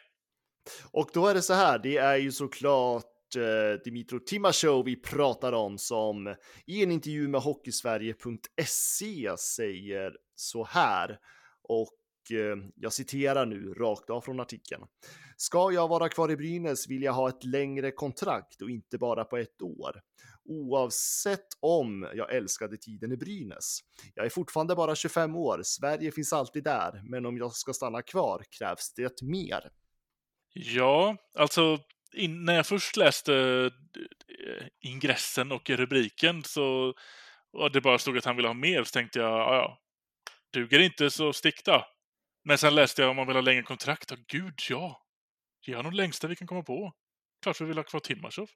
[0.92, 3.04] Och då är det så här, det är ju såklart
[3.36, 6.34] eh, Dimitro Timashov vi pratar om som
[6.66, 11.18] i en intervju med Hockeysverige.se säger så här.
[11.62, 11.98] Och
[12.30, 14.82] eh, jag citerar nu rakt av från artikeln.
[15.36, 19.24] Ska jag vara kvar i Brynäs vill jag ha ett längre kontrakt och inte bara
[19.24, 20.00] på ett år.
[20.48, 23.78] Oavsett om jag älskade tiden i Brynäs.
[24.14, 28.02] Jag är fortfarande bara 25 år, Sverige finns alltid där, men om jag ska stanna
[28.02, 29.70] kvar krävs det mer.
[30.52, 31.78] Ja, alltså
[32.14, 33.34] in, när jag först läste
[34.48, 36.94] eh, ingressen och rubriken så
[37.52, 39.78] och det bara stod att han ville ha mer så tänkte jag, ja, ja,
[40.52, 41.84] duger det inte så stick då.
[42.44, 45.02] Men sen läste jag om man vill ha längre kontrakt, och gud ja.
[45.66, 46.92] Ge honom längsta vi kan komma på.
[47.42, 48.48] Klart vi vill ha kvar Timashov.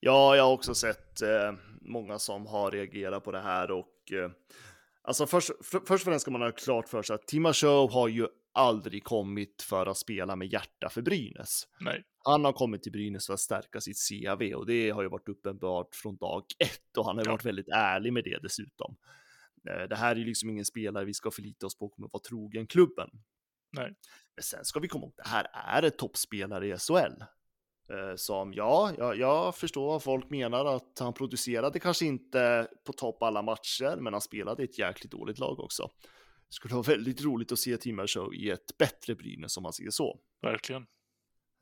[0.00, 4.30] Ja, jag har också sett eh, många som har reagerat på det här och eh,
[5.02, 8.08] alltså först, för, först och främst ska man ha klart för sig att Timashov har
[8.08, 11.62] ju aldrig kommit för att spela med hjärta för Brynäs.
[11.80, 15.08] Nej, Han har kommit till Brynäs för att stärka sitt CV och det har ju
[15.08, 17.30] varit uppenbart från dag ett och han har Ja.
[17.30, 18.96] varit väldigt ärlig med det dessutom.
[19.70, 22.12] Eh, Det här är ju liksom ingen spelare vi ska förlita oss på kommer att
[22.12, 23.10] vara trogen klubben.
[23.72, 23.94] Nej.
[24.36, 27.22] Men sen ska vi komma ihåg, det här är ett toppspelare i SHL.
[27.90, 32.92] Eh, Som ja, jag, jag förstår vad folk menar att han producerade kanske inte på
[32.92, 35.90] topp alla matcher, men han spelade i ett jäkligt dåligt lag också.
[36.48, 39.90] Det skulle vara väldigt roligt att se Timmershow i ett bättre Brynäs om man ser
[39.90, 40.20] så.
[40.42, 40.86] verkligen.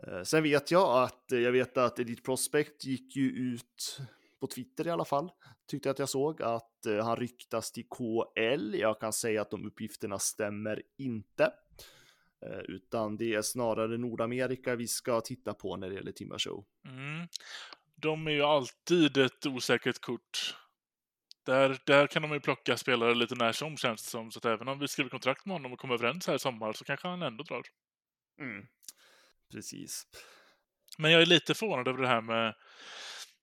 [0.07, 3.99] Eh, Sen vet jag att, eh, jag vet att Elite Prospect gick ju ut
[4.41, 5.31] på Twitter i alla fall,
[5.71, 6.71] tyckte att jag såg, att
[7.03, 8.75] han ryktas till KL.
[8.75, 11.53] Jag kan säga att de uppgifterna stämmer inte.
[12.45, 16.65] Eh, Utan det är snarare Nordamerika vi ska titta på när det gäller Timmershow.
[16.87, 17.29] Mm.
[17.97, 20.57] De är ju alltid ett osäkert kort.
[21.47, 24.31] Där, där kan de ju plocka spelare lite när som känns det som.
[24.31, 26.73] Så att även om vi skriver kontrakt med honom och kommer överens här i sommar
[26.73, 27.63] så kanske han ändå drar.
[28.41, 28.67] Mm.
[29.53, 30.07] Precis.
[30.99, 32.55] Men jag är lite förvånad över det här med...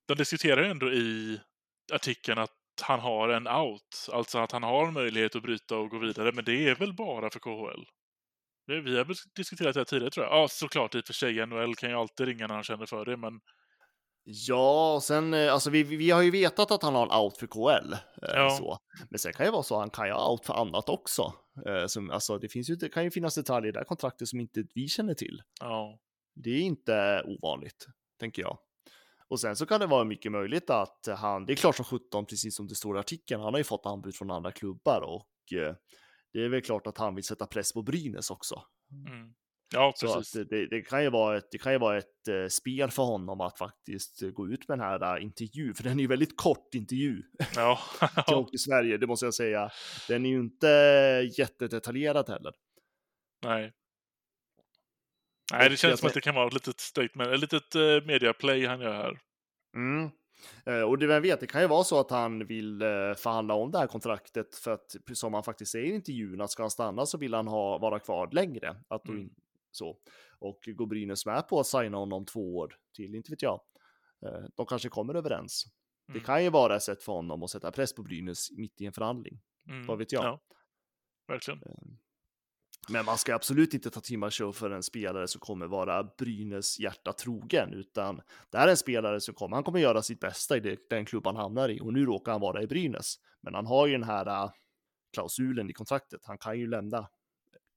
[0.06, 1.40] De diskuterar ju ändå i
[1.94, 4.08] artikeln att han har en out.
[4.12, 6.32] Alltså att han har möjlighet att bryta och gå vidare.
[6.32, 7.86] Men det är väl bara för KHL?
[8.72, 10.36] Det- Vi har diskuterat det här tidigare tror jag.
[10.36, 11.46] Ja, såklart i och för sig.
[11.46, 13.40] NHL kan ju alltid ringa när han känner för det, men
[14.24, 17.38] Ja, och sen eh, alltså vi, vi har ju vetat att han har en out
[17.38, 17.94] för KL.
[17.94, 18.50] Eh, Ja.
[18.50, 18.78] så.
[19.10, 21.34] Men sen kan det vara så att han kan ju ha out för annat också.
[21.68, 24.28] Eh, som, alltså, det, finns ju, det kan ju finnas detaljer i det här kontraktet
[24.28, 25.42] som inte vi känner till.
[25.60, 26.00] ja.
[26.36, 27.86] Det är inte ovanligt,
[28.20, 28.58] tänker jag.
[29.28, 32.26] Och sen så kan det vara mycket möjligt att han, det är klart som 17,
[32.26, 35.54] precis som det står i artikeln, han har ju fått anbud från andra klubbar och
[35.60, 35.76] eh,
[36.34, 38.64] det är väl klart att han vill sätta press på Brynäs också.
[39.08, 39.34] Mm.
[39.74, 40.32] Ja, precis.
[40.50, 43.42] det, det kan ju vara ett, det kan ju vara ett eh, spel för honom
[43.42, 46.38] att faktiskt eh, gå ut med den här uh, intervjun, för den är ju väldigt
[46.38, 47.24] kort intervju
[47.56, 47.80] Ja.
[48.28, 49.70] till Hockey Sverige, det måste jag säga.
[50.08, 50.68] Den är ju inte
[51.38, 52.54] jättedetaljerad heller.
[53.44, 53.74] Nej.
[55.54, 58.66] Nej, det känns jag som att det kan vara ett litet statement, ett litet mediaplay
[58.66, 59.20] han gör här.
[59.76, 60.12] Mm.
[60.66, 63.54] Eh, Och det vem vet, det kan ju vara så att han vill eh, förhandla
[63.54, 66.70] om det här kontraktet för att som han faktiskt säger i intervjun att ska han
[66.72, 68.76] stanna så vill han ha, vara kvar längre.
[68.88, 69.30] Att Mm.
[69.72, 69.98] så.
[70.40, 73.62] Och går Brynäs med på att signa honom två år till, inte vet jag.
[74.26, 75.66] Eh, De kanske kommer överens.
[76.08, 76.24] Det Mm.
[76.24, 78.94] kan ju vara ett sätt för honom att sätta press på Brynäs mitt i en
[78.94, 79.40] förhandling.
[79.68, 79.86] Mm.
[79.86, 80.24] Vad vet jag?
[80.26, 80.40] Ja.
[81.28, 81.60] Verkligen.
[82.90, 86.80] Men man ska absolut inte ta Timar Show för en spelare som kommer vara Brynäs
[86.80, 90.58] hjärta trogen, utan det här är en spelare som kommer, han kommer göra sitt bästa
[90.58, 93.16] i det, den klubb han hamnar i och nu råkar han vara i Brynäs.
[93.42, 94.52] Men han har ju den här äh,
[95.14, 97.08] klausulen i kontraktet, han kan ju lämna.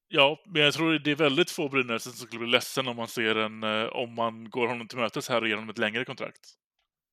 [0.08, 3.08] Ja, men jag tror det är väldigt få Brynäs som skulle bli ledsen om man
[3.08, 6.54] ser en, eh, om man går honom till mötes här genom ett längre kontrakt.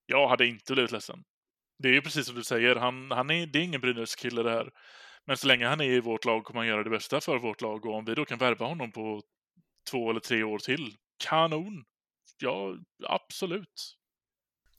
[0.05, 1.23] Jag hade inte blivit ledsen.
[1.79, 4.51] Det är ju precis som du säger, han, han är, det är ingen Brynäs-kille det
[4.51, 4.71] här.
[5.27, 7.61] Men så länge han är i vårt lag kommer han göra det bästa för vårt
[7.61, 9.21] lag och om vi då kan värva honom på
[9.89, 11.83] två eller tre år till, kanon!
[12.39, 12.75] Ja,
[13.07, 13.97] absolut.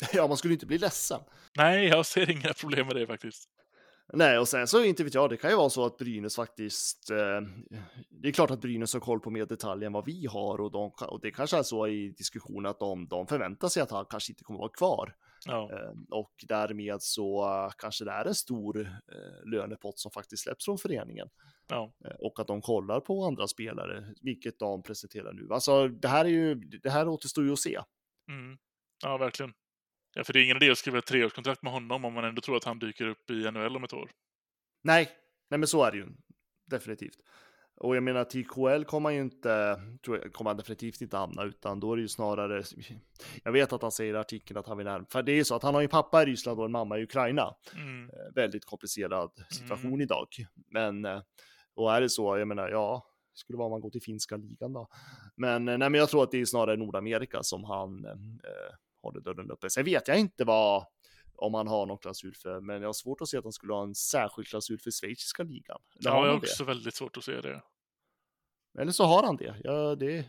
[0.12, 1.20] Ja, man skulle inte bli ledsen.
[1.56, 3.48] Nej, jag ser inga problem med det faktiskt.
[4.14, 7.10] Nej, och sen så inte vet jag, det kan ju vara så att Brynäs faktiskt,
[7.10, 7.40] eh,
[8.10, 10.70] det är klart att Brynäs har koll på mer detaljer än vad vi har och,
[10.70, 14.04] de, och det kanske är så i diskussionen att de, de förväntar sig att han
[14.10, 15.14] kanske inte kommer vara kvar.
[15.46, 20.42] Ja, Eh, Och därmed så eh, kanske det är en stor eh, lönepott som faktiskt
[20.42, 21.28] släpps från föreningen.
[21.68, 25.48] ja, Eh, Och att de kollar på andra spelare, vilket de presenterar nu.
[25.50, 27.78] Alltså det här är ju, det här återstår ju att se.
[28.28, 28.58] mm.
[29.02, 29.52] ja verkligen.
[30.14, 32.40] Ja, för det är ingen idé att skriva ett treårskontrakt med honom om man ändå
[32.40, 34.10] tror att han dyker upp i NHL om ett år.
[34.84, 35.08] Nej,
[35.50, 36.06] nej men så är det ju.
[36.66, 37.16] Definitivt.
[37.76, 41.16] Och jag menar till KL kommer han ju inte, tror jag, kommer han definitivt inte
[41.16, 42.62] hamna, utan då är det ju snarare,
[43.44, 45.44] jag vet att han säger i artikeln att han vill närma, för det är ju
[45.44, 47.54] så att han har ju pappa i Ryssland och en mamma i Ukraina.
[47.74, 48.10] Mm.
[48.10, 50.28] Eh, väldigt komplicerad situation idag.
[50.70, 51.20] Men, eh,
[51.74, 54.72] och är det så, jag menar, ja, skulle vara om man går till finska ligan
[54.72, 54.88] då.
[55.36, 59.20] Men, eh, nej, men jag tror att det är snarare Nordamerika som han eh, håller
[59.20, 59.70] dörren uppe.
[59.70, 60.86] Sen vet jag inte vad,
[61.34, 63.72] om han har någon klausul för, men jag har svårt att se att han skulle
[63.72, 65.80] ha en särskild klausul för schweiziska ligan.
[66.00, 66.46] Eller Ja, har jag har han det?
[66.46, 67.62] också väldigt svårt att se det.
[68.78, 69.56] Eller så har han det.
[69.64, 70.26] Ja, det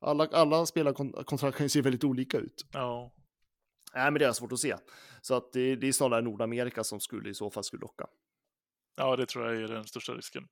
[0.00, 2.66] alla, alla spelarkontrakt kan ju se väldigt olika ut.
[2.72, 3.12] Ja,
[3.94, 4.76] Nej, men det är svårt att se.
[5.22, 8.06] Så att det, det är snarare Nordamerika som skulle i så fall skulle locka.
[8.96, 10.48] ja det tror jag är den största risken.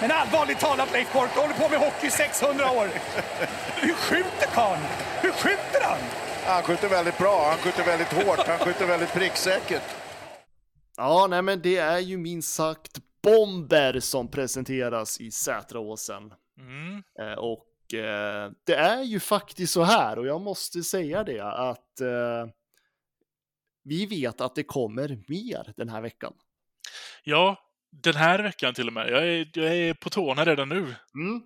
[0.00, 2.88] Men allvarligt talat Leif Boork, du håller på med hockey i 600 år.
[3.76, 4.80] Hur skjuter karln?
[5.22, 5.98] Hur skjuter han?
[6.46, 9.82] Han skjuter väldigt bra, han skjuter väldigt hårt, han skjuter väldigt pricksäkert.
[10.96, 16.32] Ja, nej, men det är ju minst sagt bomber som presenteras i Sätraåsen.
[16.58, 17.02] Mm.
[17.20, 22.00] Eh, och eh, det är ju faktiskt så här, och jag måste säga det, att
[22.00, 22.46] eh,
[23.84, 26.32] vi vet att det kommer mer den här veckan.
[27.24, 27.63] Ja,
[28.02, 29.08] den här veckan till och med.
[29.08, 30.94] Jag är, jag är på tårna redan nu.
[31.14, 31.42] Mm.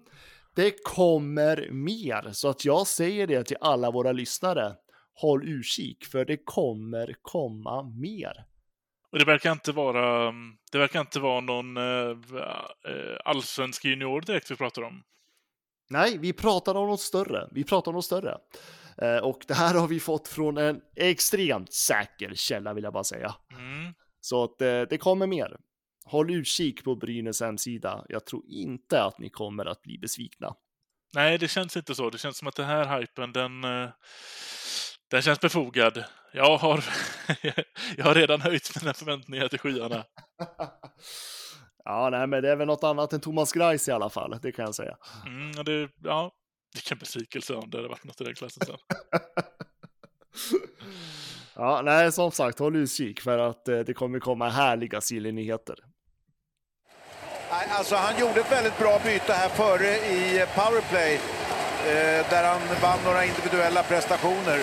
[0.54, 4.74] Det kommer mer, så att jag säger det till alla våra lyssnare.
[5.14, 8.44] Håll utkik, för det kommer komma mer.
[9.12, 10.32] Och det verkar inte vara,
[10.72, 12.16] det verkar inte vara någon uh,
[13.24, 15.02] allsvensk junior direkt vi pratar om.
[15.90, 17.48] Nej, vi pratar om något större.
[17.50, 18.38] Vi pratar om något större.
[19.02, 23.04] Eh, och det här har vi fått från en extremt säker källa vill jag bara
[23.04, 23.34] säga.
[23.50, 23.94] Mm.
[24.20, 25.56] Så att eh, det kommer mer.
[26.08, 28.04] Håll utkik på Brynäs hemsida.
[28.08, 30.54] Jag tror inte att ni kommer att bli besvikna.
[31.14, 32.10] Nej, det känns inte så.
[32.10, 33.88] Det känns som att den här hypen, den, eh,
[35.10, 36.04] den känns befogad.
[36.32, 36.84] Jag har,
[37.96, 40.04] jag har redan höjt mina förväntningar till skyarna.
[41.84, 44.38] ja, nej, men det är väl något annat än Thomas Greis i alla fall.
[44.42, 44.96] Det kan jag säga.
[45.26, 46.32] Mm, det, ja,
[46.74, 48.76] vilken besvikelse om det hade varit något i den klassen sen.
[51.60, 55.76] Ja, nej, som sagt, håll utkik för att eh, det kommer komma härliga silly-nyheter.
[55.80, 55.87] Nej,
[57.70, 62.60] Alltså han gjorde ett väldigt bra byte här före i eh, powerplay eh, där han
[62.82, 64.60] vann några individuella prestationer.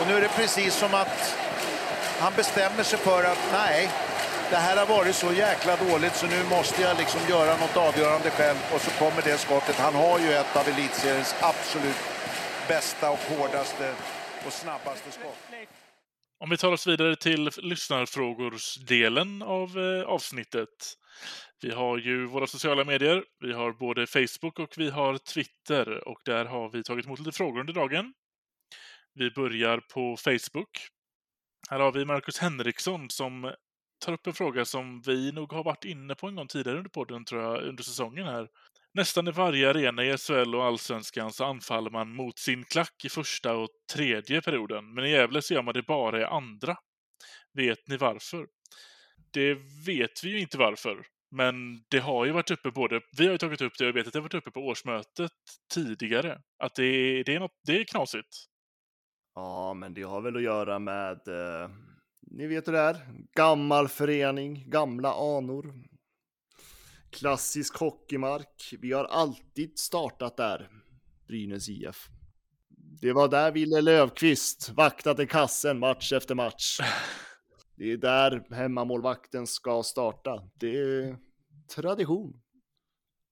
[0.00, 1.36] Och nu är det precis som att
[2.18, 3.88] han bestämmer sig för att nej,
[4.50, 8.30] det här har varit så jäkla dåligt så nu måste jag liksom göra något avgörande
[8.30, 9.76] själv och så kommer det skottet.
[9.76, 11.96] Han har ju ett av elitseriens absolut
[12.68, 13.92] bästa och hårdaste
[14.46, 15.38] och snabbaste skott.
[16.44, 20.68] Om vi tar oss vidare till lyssnarfrågorsdelen av eh, avsnittet.
[21.60, 23.24] Vi har ju våra sociala medier.
[23.40, 27.32] Vi har både Facebook och vi har Twitter och där har vi tagit emot lite
[27.32, 28.12] frågor under dagen.
[29.14, 30.88] Vi börjar på Facebook.
[31.70, 33.54] Här har vi Marcus Henriksson som
[34.04, 36.90] tar upp en fråga som vi nog har varit inne på en gång tidigare under
[36.90, 38.48] podden, tror jag, under säsongen här.
[38.94, 43.08] Nästan i varje arena i SHL och Allsvenskan så anfaller man mot sin klack i
[43.08, 46.76] första och tredje perioden, men i Gävle så gör man det bara i andra.
[47.52, 48.46] Vet ni varför?
[49.32, 49.54] Det
[49.86, 51.54] vet vi ju inte varför, men
[51.88, 54.06] det har ju varit uppe både, vi har ju tagit upp det och jag vet
[54.06, 55.32] att det har varit uppe på årsmötet
[55.74, 58.36] tidigare, att det är, det är, något, det är knasigt.
[59.34, 61.70] Ja, men det har väl att göra med, eh,
[62.30, 62.96] ni vet hur det är,
[63.36, 65.74] gammal förening, gamla anor.
[67.14, 68.74] Klassisk hockeymark.
[68.78, 70.70] Vi har alltid startat där,
[71.26, 72.08] Brynäs IF.
[73.00, 76.80] Det var där Ville Lövqvist vaktade kassen match efter match.
[77.76, 80.42] Det är där hemmamålvakten ska starta.
[80.54, 81.16] Det är
[81.74, 82.42] tradition.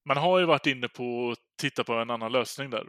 [0.04, 2.88] Man har ju varit inne på att titta på en annan lösning där.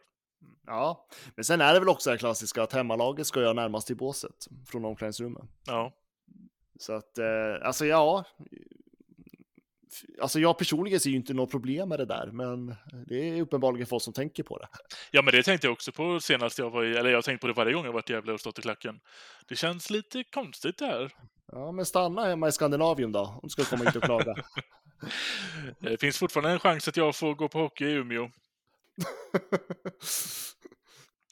[0.65, 3.95] Ja, men sen är det väl också det klassiska att hemmalaget ska jag närmast i
[3.95, 5.43] båset från omklädningsrummet.
[5.65, 5.93] Ja.
[6.79, 8.25] Så att, eh, alltså ja.
[10.21, 12.75] Alltså jag personligen ser ju inte något problem med det där, men
[13.07, 14.67] det är uppenbarligen folk som tänker på det.
[15.11, 17.41] Ja, men det tänkte jag också på senast jag var i, eller jag har tänkt
[17.41, 18.99] på det varje gång jag varit i Gävle och stått i klacken.
[19.47, 21.11] Det känns lite konstigt det här.
[21.51, 24.35] Ja, men stanna hemma i Skandinavien då, om du ska komma hit och klaga.
[25.79, 28.29] Det finns fortfarande en chans att jag får gå på hockey i Umeå.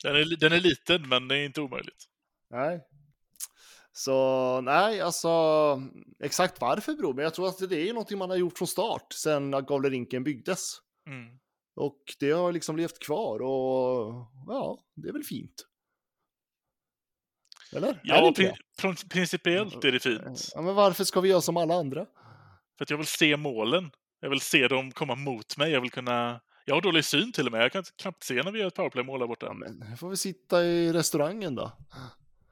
[0.04, 2.06] Den är, den är liten, men det är inte omöjligt.
[2.50, 2.82] Nej.
[3.94, 5.30] Så nej, alltså
[6.24, 9.14] exakt varför bror, men jag tror att det är någonting man har gjort från start
[9.14, 10.76] sedan Gavlerinken byggdes.
[11.08, 11.40] Mm.
[11.76, 14.14] Och det har liksom levt kvar och
[14.48, 15.68] ja, det är väl fint.
[17.74, 18.00] Eller?
[18.04, 18.34] Ja,
[18.78, 20.52] prin- principiellt är det fint.
[20.56, 22.06] Ja, men varför ska vi göra som alla andra?
[22.78, 23.92] För att jag vill se målen.
[24.20, 25.72] Jag vill se dem komma mot mig.
[25.72, 26.42] Jag vill kunna...
[26.66, 27.64] Jag har dålig syn till och med.
[27.64, 29.46] Jag kan knappt se när vi gör ett powerplay-mål där borta.
[29.46, 31.72] Ja, men får vi sitta i restaurangen då.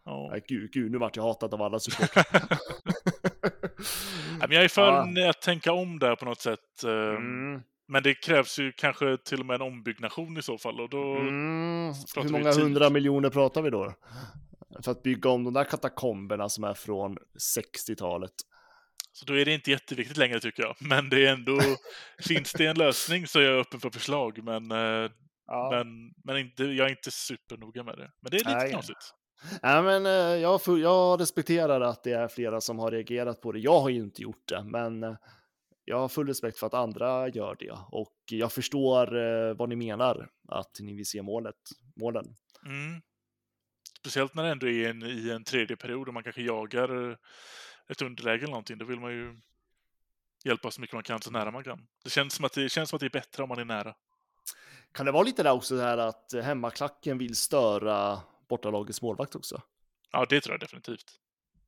[0.09, 0.27] Ja.
[0.31, 2.25] Nej, gud, gud, nu vart jag hatad av alla supportrar.
[4.49, 4.81] Jag är för
[5.21, 5.29] Ja.
[5.29, 6.83] att tänka om där på något sätt.
[6.85, 7.61] eh, Mm.
[7.87, 10.79] Men det krävs ju kanske till och med en ombyggnation i så fall.
[10.81, 11.15] Och då...
[11.15, 11.93] Mm.
[12.15, 13.93] Hur många hundra miljoner pratar vi då?
[14.83, 17.17] För att bygga om de där katakomberna som är från
[17.57, 18.31] 60-talet.
[19.11, 20.75] Så då är det inte jätteviktigt längre tycker jag.
[20.79, 21.59] Men det är ändå...
[22.27, 24.43] finns det en lösning så är jag öppen för förslag.
[24.43, 25.11] Men, eh,
[25.51, 25.69] Ja.
[25.71, 25.87] men,
[26.23, 28.11] men inte, jag är inte supernoga med det.
[28.21, 28.69] Men det är lite Nej.
[28.71, 29.13] knasigt.
[29.63, 33.59] Nej, men eh, jag, jag respekterar att det är flera som har reagerat på det.
[33.59, 35.15] Jag har ju inte gjort det, men eh,
[35.85, 37.77] jag har full respekt för att andra gör det.
[37.91, 41.55] Och jag förstår eh, vad ni menar, att ni vill se målet,
[41.95, 42.25] målen.
[42.65, 43.01] Mm.
[43.99, 47.17] Speciellt när det ändå är en, i en tredje period och man kanske jagar
[47.89, 48.77] ett underläge eller någonting.
[48.77, 49.39] Då vill man ju
[50.45, 51.87] hjälpa så mycket man kan så nära man kan.
[52.03, 53.95] Det känns som att det, känns som att det är bättre om man är nära.
[54.91, 59.61] Kan det vara lite där också, det här att hemmaklacken vill störa bortalagets målvakt också?
[60.11, 61.11] Ja, det tror jag definitivt.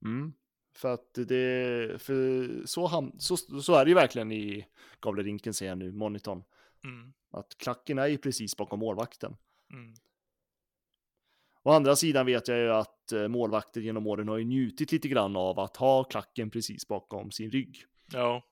[0.06, 0.34] Mm.
[0.76, 4.68] För att det, för så, ham- så, så är det ju verkligen i
[5.00, 6.44] Gavlerinken ser jag nu, monitorn.
[6.84, 7.14] Mm.
[7.32, 9.38] Att klacken är ju precis bakom målvakten.
[9.74, 9.94] Mm.
[11.64, 15.08] Å andra sidan vet jag ju att eh, målvakter genom åren har ju njutit lite
[15.08, 17.86] grann av att ha klacken precis bakom sin rygg.
[18.12, 18.44] Ja,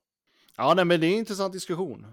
[0.58, 2.06] Ja, nej, men det är en intressant diskussion.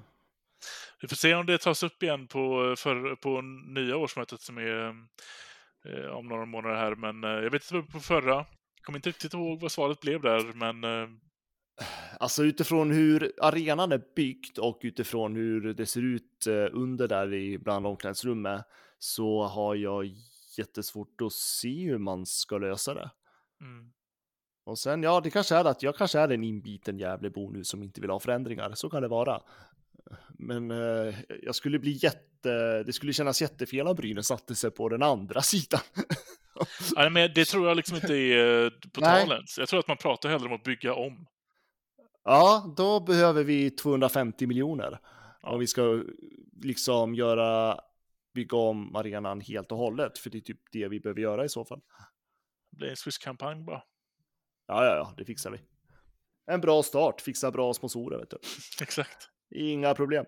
[1.01, 5.07] vi får se om det tas upp igen på, för, på nya årsmötet som är
[5.87, 6.95] eh, om några månader här.
[6.95, 8.35] Men eh, jag vet inte vad på förra.
[8.35, 11.09] Jag kommer inte riktigt ihåg vad svaret blev där, men eh,
[12.21, 17.35] Alltså utifrån hur arenan är byggd och utifrån hur det ser ut eh, under där
[17.35, 18.65] i bland omklädningsrummet
[18.99, 20.15] så har jag
[20.59, 23.11] jättesvårt att se hur man ska lösa det.
[23.61, 23.93] mm.
[24.65, 27.83] Och sen, ja, det kanske är att jag kanske är en inbiten Gävlebo nu som
[27.83, 28.73] inte vill ha förändringar.
[28.75, 29.43] Så kan det vara.
[30.39, 34.89] Men eh, jag skulle bli jätte, det skulle kännas jättefel om Brynäs satte sig på
[34.89, 35.81] den andra sidan.
[36.95, 39.23] Ja, men det tror jag liksom inte är eh, på Nej.
[39.23, 39.59] tal ens.
[39.59, 41.27] Jag tror att man pratar hellre om att bygga om.
[42.25, 44.99] Ja, då behöver vi 250 miljoner.
[45.43, 46.03] Om vi ska
[46.63, 47.81] liksom göra,
[48.35, 50.19] bygga om arenan helt och hållet.
[50.19, 51.81] För det är typ det vi behöver göra i så fall.
[52.71, 53.83] Det blir en Swiss-kampanj bara.
[54.67, 55.59] Ja, ja, ja, det fixar vi.
[56.51, 58.39] En bra start, fixa bra sponsorer, vet du.
[58.83, 59.31] Exakt.
[59.55, 60.27] Inga problem.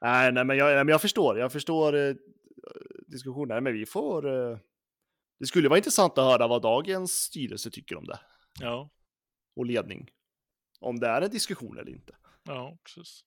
[0.00, 1.38] Nej, nej, men jag, nej, men jag förstår.
[1.38, 2.14] Jag förstår eh,
[3.06, 3.64] diskussionen.
[3.64, 4.50] Men vi får...
[4.50, 4.58] Eh,
[5.38, 8.20] det skulle vara intressant att höra vad dagens styrelse tycker om det.
[8.60, 8.90] Ja,
[9.56, 10.10] Och ledning.
[10.80, 12.16] Om det är en diskussion eller inte.
[12.44, 13.24] ja precis.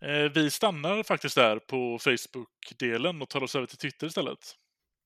[0.00, 4.56] Eh, vi stannar faktiskt där på Facebook-delen och tar oss över till Twitter istället.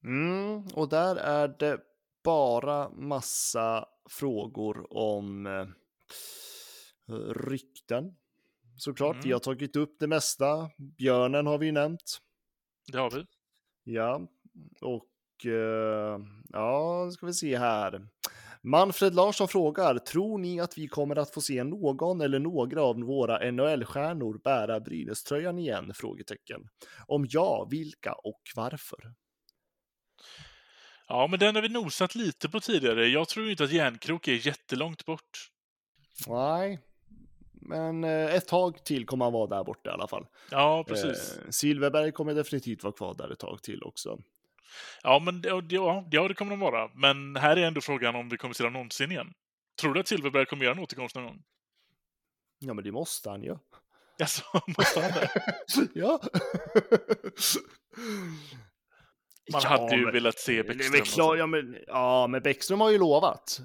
[0.05, 1.81] Mm, och där är det
[2.25, 5.67] bara massa frågor om eh,
[7.35, 8.17] rykten.
[8.77, 9.25] Såklart, Mm.
[9.25, 10.71] vi har tagit upp det mesta.
[10.79, 12.19] Björnen har vi nämnt.
[12.93, 13.27] Det har vi.
[13.85, 14.21] Ja,
[14.81, 18.09] och eh, ja, ska vi se här.
[18.63, 22.97] Manfred Larsson frågar, tror ni att vi kommer att få se någon eller några av
[23.01, 25.93] våra NHL-stjärnor bära Brynäs-tröjan igen?
[25.95, 26.69] Frågetecken.
[27.07, 29.13] Om ja, vilka och varför?
[31.09, 33.07] Ja, men den har vi nosat lite på tidigare.
[33.07, 35.51] Jag tror inte att Järnkrok är jättelångt bort.
[36.29, 36.81] Nej,
[37.69, 40.27] men eh, ett tag till kommer han vara där borta i alla fall.
[40.51, 41.39] Ja, precis.
[41.39, 44.19] Eh, Silverberg kommer definitivt vara kvar där ett tag till också.
[45.03, 46.91] Ja, men det, ja, ja, det kommer de vara.
[46.95, 49.33] Men här är ändå frågan om vi kommer se dem någonsin igen.
[49.81, 51.43] Tror du att Silverberg kommer göra en återkomst någon gång?
[52.59, 53.57] Ja, men det måste han ju.
[54.19, 54.45] Jaså,
[54.79, 55.31] måste han det?
[55.95, 56.21] ja.
[59.53, 61.05] Man Ja, hade ju men- velat se Det är Bäckström.
[61.05, 63.61] klart, ja, men, ja, men Bäckström har ju lovat.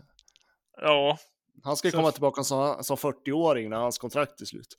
[0.82, 1.18] Ja,
[1.64, 4.78] Han ska ju Så- komma tillbaka som, som 40-åring när hans kontrakt är slut.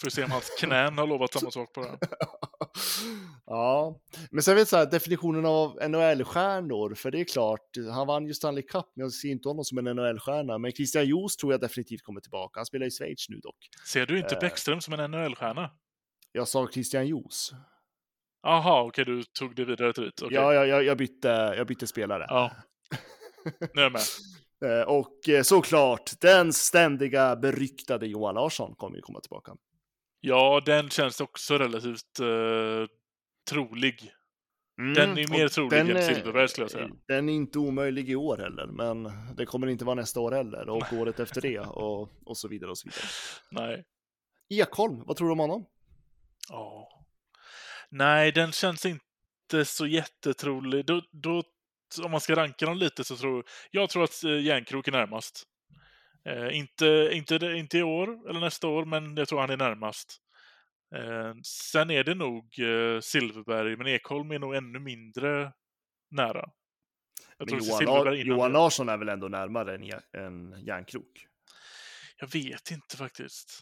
[0.00, 1.98] får se om hans knän har lovat samma sak på det.
[3.46, 4.00] ja,
[4.30, 8.26] men sen vet jag så här, definitionen av NHL-stjärnor, för det är klart, han vann
[8.26, 10.58] ju Stanley Cup, men jag ser inte honom som en NHL-stjärna.
[10.58, 12.60] Men Christian Joos tror jag definitivt kommer tillbaka.
[12.60, 13.56] Han spelar i Schweiz nu dock.
[13.86, 14.40] Ser du inte Eh.
[14.40, 15.70] Bäckström som en NHL-stjärna?
[16.32, 17.52] Jag sa Christian Joos.
[18.42, 20.22] Jaha, okej, du tog det vidare till dit.
[20.22, 20.34] Okej.
[20.34, 22.26] Ja, jag, jag, jag, bytte, jag bytte spelare.
[22.28, 22.50] ja.
[23.74, 24.00] Nu är jag med.
[24.64, 29.56] Eh, Och eh, såklart, den ständiga beryktade Johan Larsson kommer ju komma tillbaka.
[30.20, 32.86] Ja, den känns också relativt eh,
[33.50, 34.12] trolig.
[34.94, 36.90] Den är mer trolig än är- Silverberg, skulle jag säga.
[37.08, 40.68] Den är inte omöjlig i år heller, men det kommer inte vara nästa år heller
[40.68, 43.06] och året efter det och, och så vidare och så vidare.
[43.68, 43.84] Nej.
[44.48, 45.66] Ekholm, vad tror du om honom?
[46.48, 46.88] Ja.
[47.90, 50.86] Nej, den känns inte så jättetrolig.
[50.86, 51.42] Då, då,
[51.98, 55.44] om man ska ranka dem lite så tror jag tror att eh, Järnkrok är närmast.
[56.24, 60.18] Eh, inte, inte, inte i år eller nästa år, men jag tror han är närmast.
[60.94, 65.52] Eh, sen är det nog eh, Silverberg, men Ekholm är nog ännu mindre
[66.10, 66.50] nära.
[67.38, 68.52] Jag Men Johan, Johan.
[68.52, 71.26] Larsson är väl ändå närmare än, än Järnkrok?
[72.16, 73.60] Jag vet inte faktiskt.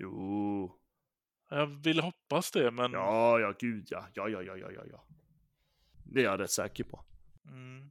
[0.00, 0.78] Jo,
[1.50, 2.92] Jag vill hoppas det, men...
[2.92, 5.04] ja, ja, gud ja, ja, ja, ja, ja, ja, ja.
[6.04, 7.04] Det är jag rätt säker på.
[7.48, 7.90] Mm.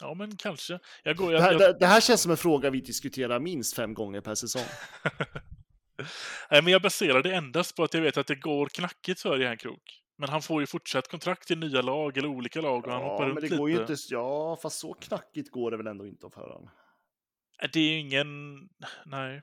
[0.00, 0.78] Ja, men kanske.
[1.02, 1.26] Jag går...
[1.30, 3.94] Det Jag, här, jag, det, det här känns som en fråga vi diskuterar minst fem
[3.94, 4.64] gånger per säsong.
[6.50, 9.38] Nej, men jag baserar det endast på att jag vet att det går knackigt för
[9.38, 10.02] Järnkrok.
[10.18, 13.22] Men han får ju fortsatt kontrakt i nya lag eller olika lag och han hoppar
[13.24, 13.56] Ja, runt men det lite.
[13.56, 16.70] går ju inte, ja, fast så knackigt går det väl ändå inte för honom.
[17.62, 18.60] Nej, Det är ju ingen...
[19.04, 19.42] Nej.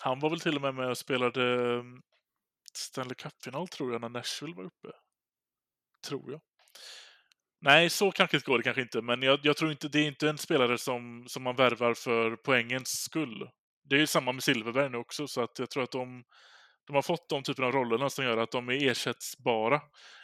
[0.00, 2.02] Han var väl till och med med och spelade mm,
[2.72, 4.88] Stanley Cup-final tror jag när Nashville var uppe.
[6.08, 6.40] Tror jag.
[7.64, 10.28] Nej, så knackigt går det kanske inte, men jag, jag tror inte det är inte
[10.28, 13.48] en spelare som, som man värvar för poängens skull.
[13.84, 16.24] Det är ju samma med Silverberg nu också, så att jag tror att de,
[16.86, 19.80] de har fått de typen av rollerna som gör att de är ersättbara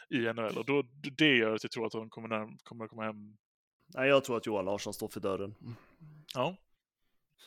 [0.09, 0.83] i NHL och då,
[1.17, 3.37] det gör att jag tror att de kommer, när, kommer komma hem.
[3.93, 5.55] Nej, jag tror att Johan Larsson står för dörren.
[6.33, 6.55] Ja,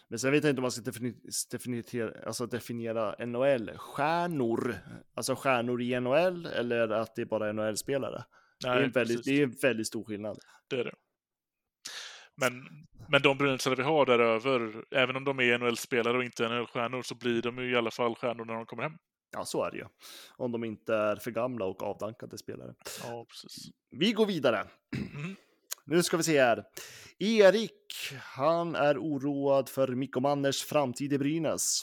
[0.09, 1.15] Men sen vet jag inte om man ska defini
[1.51, 4.75] definiera, alltså definiera NHL-stjärnor.
[5.15, 8.25] Alltså stjärnor i NHL eller att det är bara NHL-spelare.
[8.65, 9.33] Det, är nej, en väldigt- precis.
[9.35, 10.39] det är en väldigt stor skillnad.
[10.69, 10.95] Det är det.
[12.37, 12.65] Men,
[13.09, 17.15] men de brunnsare vi har däröver, även om de är NHL-spelare och inte NHL-stjärnor, så
[17.15, 18.93] blir de ju i alla fall stjärnor när de kommer hem.
[19.33, 19.85] Ja, så är det ju.
[20.37, 22.75] Om de inte är för gamla och avdankade spelare.
[23.03, 23.71] Ja, precis.
[23.91, 24.65] Vi går vidare.
[24.97, 25.37] Mhm.
[25.87, 26.65] Nu ska vi se här.
[27.19, 31.83] Erik, han är oroad för Mikko Manners framtid i Brynäs.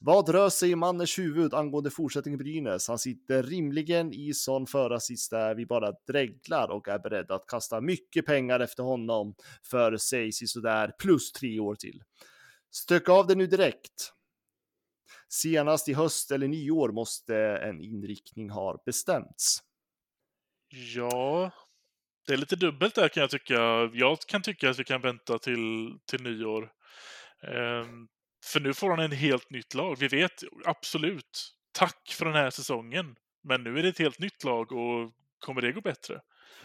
[0.00, 2.88] Vad rör sig i Manners huvud angående fortsättning i Brynäs?
[2.88, 7.80] Han sitter rimligen i sån förarsits där vi bara dreglar och är beredda att kasta
[7.80, 9.34] mycket pengar efter honom
[9.70, 12.02] för sig sådär plus tre år till.
[12.70, 14.12] Stök av det nu direkt.
[15.28, 19.62] Senast i höst eller nyår måste en inriktning ha bestämts.
[20.94, 21.50] Ja,
[22.26, 23.90] det är lite dubbelt där kan jag tycka.
[23.92, 26.72] Jag kan tycka att vi kan vänta till, till nyår.
[27.42, 28.08] Ehm,
[28.44, 29.96] för nu får han en helt nytt lag.
[29.98, 33.16] Vi vet absolut, tack för den här säsongen.
[33.44, 36.20] Men nu är det ett helt nytt lag och kommer det gå bättre?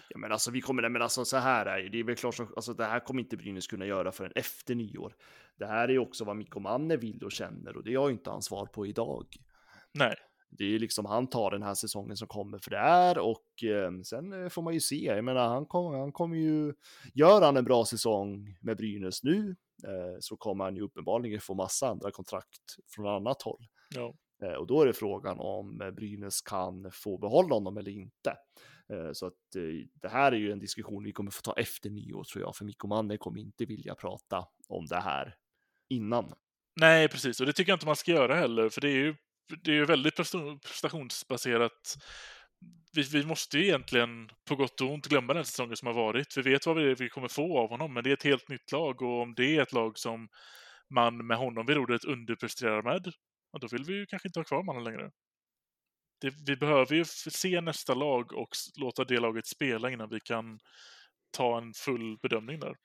[0.09, 2.53] Ja, men alltså vi kommer, men alltså så här är det är väl klart som,
[2.55, 5.15] alltså det här kommer inte Brynäs kunna göra förrän efter nyår.
[5.59, 8.13] Det här är ju också vad Mikko Manne vill och känner och det har ju
[8.13, 9.25] inte han svar på idag.
[9.93, 10.15] Nej.
[10.49, 14.01] Det är liksom han tar den här säsongen som kommer för det är och eh,
[14.03, 15.05] sen eh, får man ju se.
[15.05, 16.73] Jag menar, han kommer, han kommer ju
[17.13, 21.53] gör han en bra säsong med Brynäs nu eh, så kommer han ju uppenbarligen få
[21.53, 23.67] massa andra kontrakt från annat håll.
[23.95, 24.13] Ja.
[24.43, 28.37] Eh, och då är det frågan om eh, Brynäs kan få behålla honom eller inte.
[28.93, 29.33] Eh, Så att
[30.01, 32.65] det här är ju en diskussion vi kommer få ta efter nyår tror jag, för
[32.65, 35.35] Mikko Manne kommer inte vilja prata om det här
[35.89, 36.33] innan.
[36.79, 37.39] Nej, precis.
[37.39, 39.15] Och det tycker jag inte man ska göra heller, för det är ju,
[39.49, 40.15] det är ju väldigt
[40.65, 41.97] prestationsbaserat.
[42.93, 46.37] Vi, vi måste ju egentligen på gott och ont glömma den säsongen som har varit.
[46.37, 48.71] Vi vet vad vi, vi kommer få av honom, men det är ett helt nytt
[48.71, 50.27] lag och om det är ett lag som
[50.89, 53.13] man med honom vid rodret underpresterar med,
[53.51, 55.11] ja, då vill vi ju kanske inte ha kvar mannen längre.
[56.21, 60.59] Det, vi behöver ju se nästa lag och låta det laget spela innan vi kan
[61.31, 62.75] ta en full bedömning där.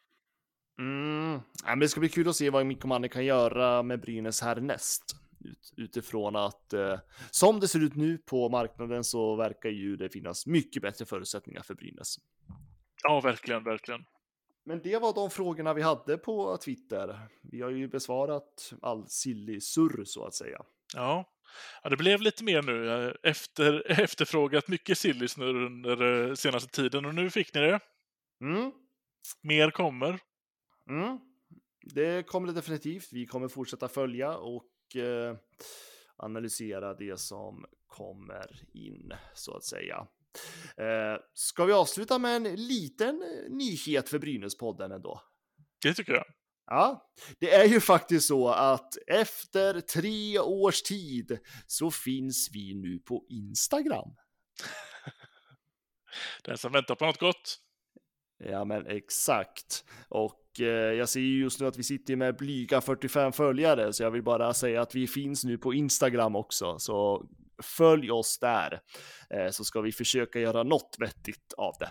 [0.79, 1.41] Mm.
[1.65, 4.41] Ja, men det ska bli kul att se vad Mikko Manne kan göra med Brynäs
[4.41, 5.17] härnäst.
[5.45, 6.99] Ut, utifrån att eh,
[7.31, 11.63] som det ser ut nu på marknaden så verkar ju det finnas mycket bättre förutsättningar
[11.63, 12.17] för Brynäs.
[13.03, 14.05] Ja, verkligen, verkligen.
[14.65, 17.19] Men det var de frågorna vi hade på Twitter.
[17.43, 20.59] Vi har ju besvarat all silly surr så att säga.
[20.95, 21.25] Ja.
[21.83, 23.07] ja, det blev lite mer nu.
[23.09, 27.81] eh, Efter, efterfrågat mycket sillis nu under eh, senaste tiden och nu fick ni det.
[28.41, 28.73] Mm.
[29.43, 30.19] Mer kommer.
[30.91, 31.19] Mm.
[31.95, 33.09] Det kommer det definitivt.
[33.13, 34.65] Vi kommer fortsätta följa och
[36.17, 40.07] analysera det som kommer in så att säga.
[40.77, 45.23] Eh, ska vi avsluta med en liten eh, nyhet för Brynäspodden ändå?
[45.83, 46.25] Det tycker jag.
[46.67, 52.99] Ja, det är ju faktiskt så att efter tre års tid så finns vi nu
[52.99, 54.15] på Instagram.
[56.45, 57.59] Den som väntar på något gott.
[58.39, 59.85] Ja, men exakt.
[60.09, 64.03] Och eh, jag ser ju just nu att vi sitter med blyga 45 följare, så
[64.03, 66.79] jag vill bara säga att vi finns nu på Instagram också.
[66.79, 67.27] Så
[67.63, 68.81] följ oss där,
[69.31, 71.91] eh, så ska vi försöka göra något vettigt av det.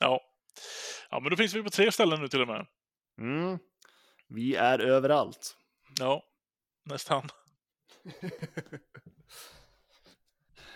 [0.00, 0.20] Ja.
[1.10, 2.66] Ja, men då finns vi på tre ställen nu till och med.
[3.20, 3.58] Mm.
[4.28, 5.56] Vi är överallt.
[6.00, 6.22] Ja,
[6.84, 7.28] nästan.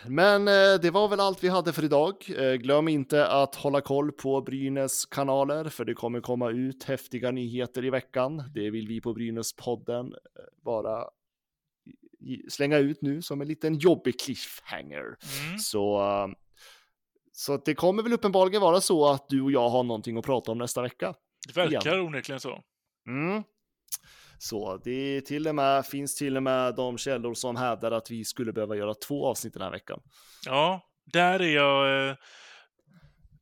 [0.09, 2.15] Men eh, det var väl allt vi hade för idag.
[2.37, 7.31] Eh, glöm inte att hålla koll på Brynäs kanaler, för det kommer komma ut häftiga
[7.31, 8.43] nyheter i veckan.
[8.55, 11.05] Det vill vi på Brynäs-podden eh, bara
[12.49, 15.05] slänga ut nu som en liten jobbig cliffhanger.
[15.05, 15.59] Mm.
[15.59, 16.03] Så,
[17.33, 20.53] så det kommer väl uppenbarligen vara så att du och jag har någonting att prata
[20.53, 21.15] om nästa vecka.
[21.47, 22.63] Det verkar onekligen så.
[23.07, 23.43] Mm.
[24.49, 28.11] Så det är till och med, finns till och med de källor som hävdar att
[28.11, 30.01] vi skulle behöva göra två avsnitt den här veckan.
[30.47, 30.81] Ja,
[31.13, 32.09] där är jag...
[32.09, 32.17] Eh,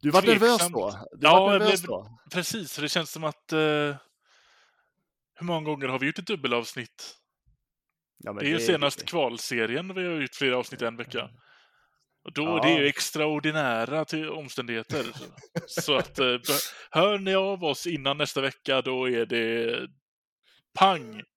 [0.00, 0.90] Du var nervös då?
[1.12, 2.18] Du Ja, var nervös blev- då?
[2.32, 3.52] precis, det känns som att...
[3.52, 3.58] Eh,
[5.34, 7.14] hur många gånger har vi gjort ett dubbelavsnitt?
[8.18, 11.30] Ja, Det är ju senast kvalserien vi har gjort flera avsnitt en vecka.
[12.24, 12.60] Och då, Ja.
[12.62, 15.06] Det är ju extraordinära till omständigheter.
[15.66, 16.38] Så att eh,
[16.90, 19.78] hör ni av oss innan nästa vecka, då är det
[20.78, 21.22] pang!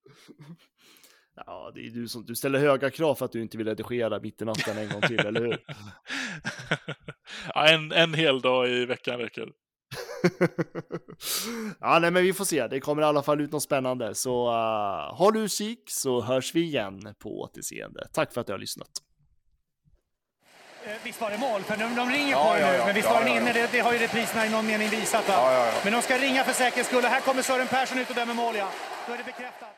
[1.46, 4.20] Ja, det är du som du ställer höga krav för att du inte vill redigera
[4.20, 5.58] mitt i natten en gång till, eller hur?
[7.54, 9.50] ja, en, en hel dag i veckan räcker.
[11.80, 12.68] ja, nej, men vi får se.
[12.68, 14.16] Det kommer i alla fall ut något spännande.
[14.16, 18.08] Så uh, håll utkik så hörs vi igen på återseende.
[18.14, 18.90] Tack för att du har lyssnat.
[20.86, 21.64] Eh, Visst var det mål?
[21.64, 22.78] För de, de ringer Ja, på det nu.
[22.78, 22.86] ja.
[22.86, 23.42] Men visst var den ja, ja.
[23.42, 23.54] inne?
[23.54, 25.28] Det, det har ju repriserna i någon mening visat.
[25.30, 25.68] Va?
[25.84, 27.04] Men de ska ringa för säkerhets skull.
[27.06, 28.68] Och här kommer Sören Persson ut och dömer mål, ja.
[29.08, 29.75] Då är det bekräftat.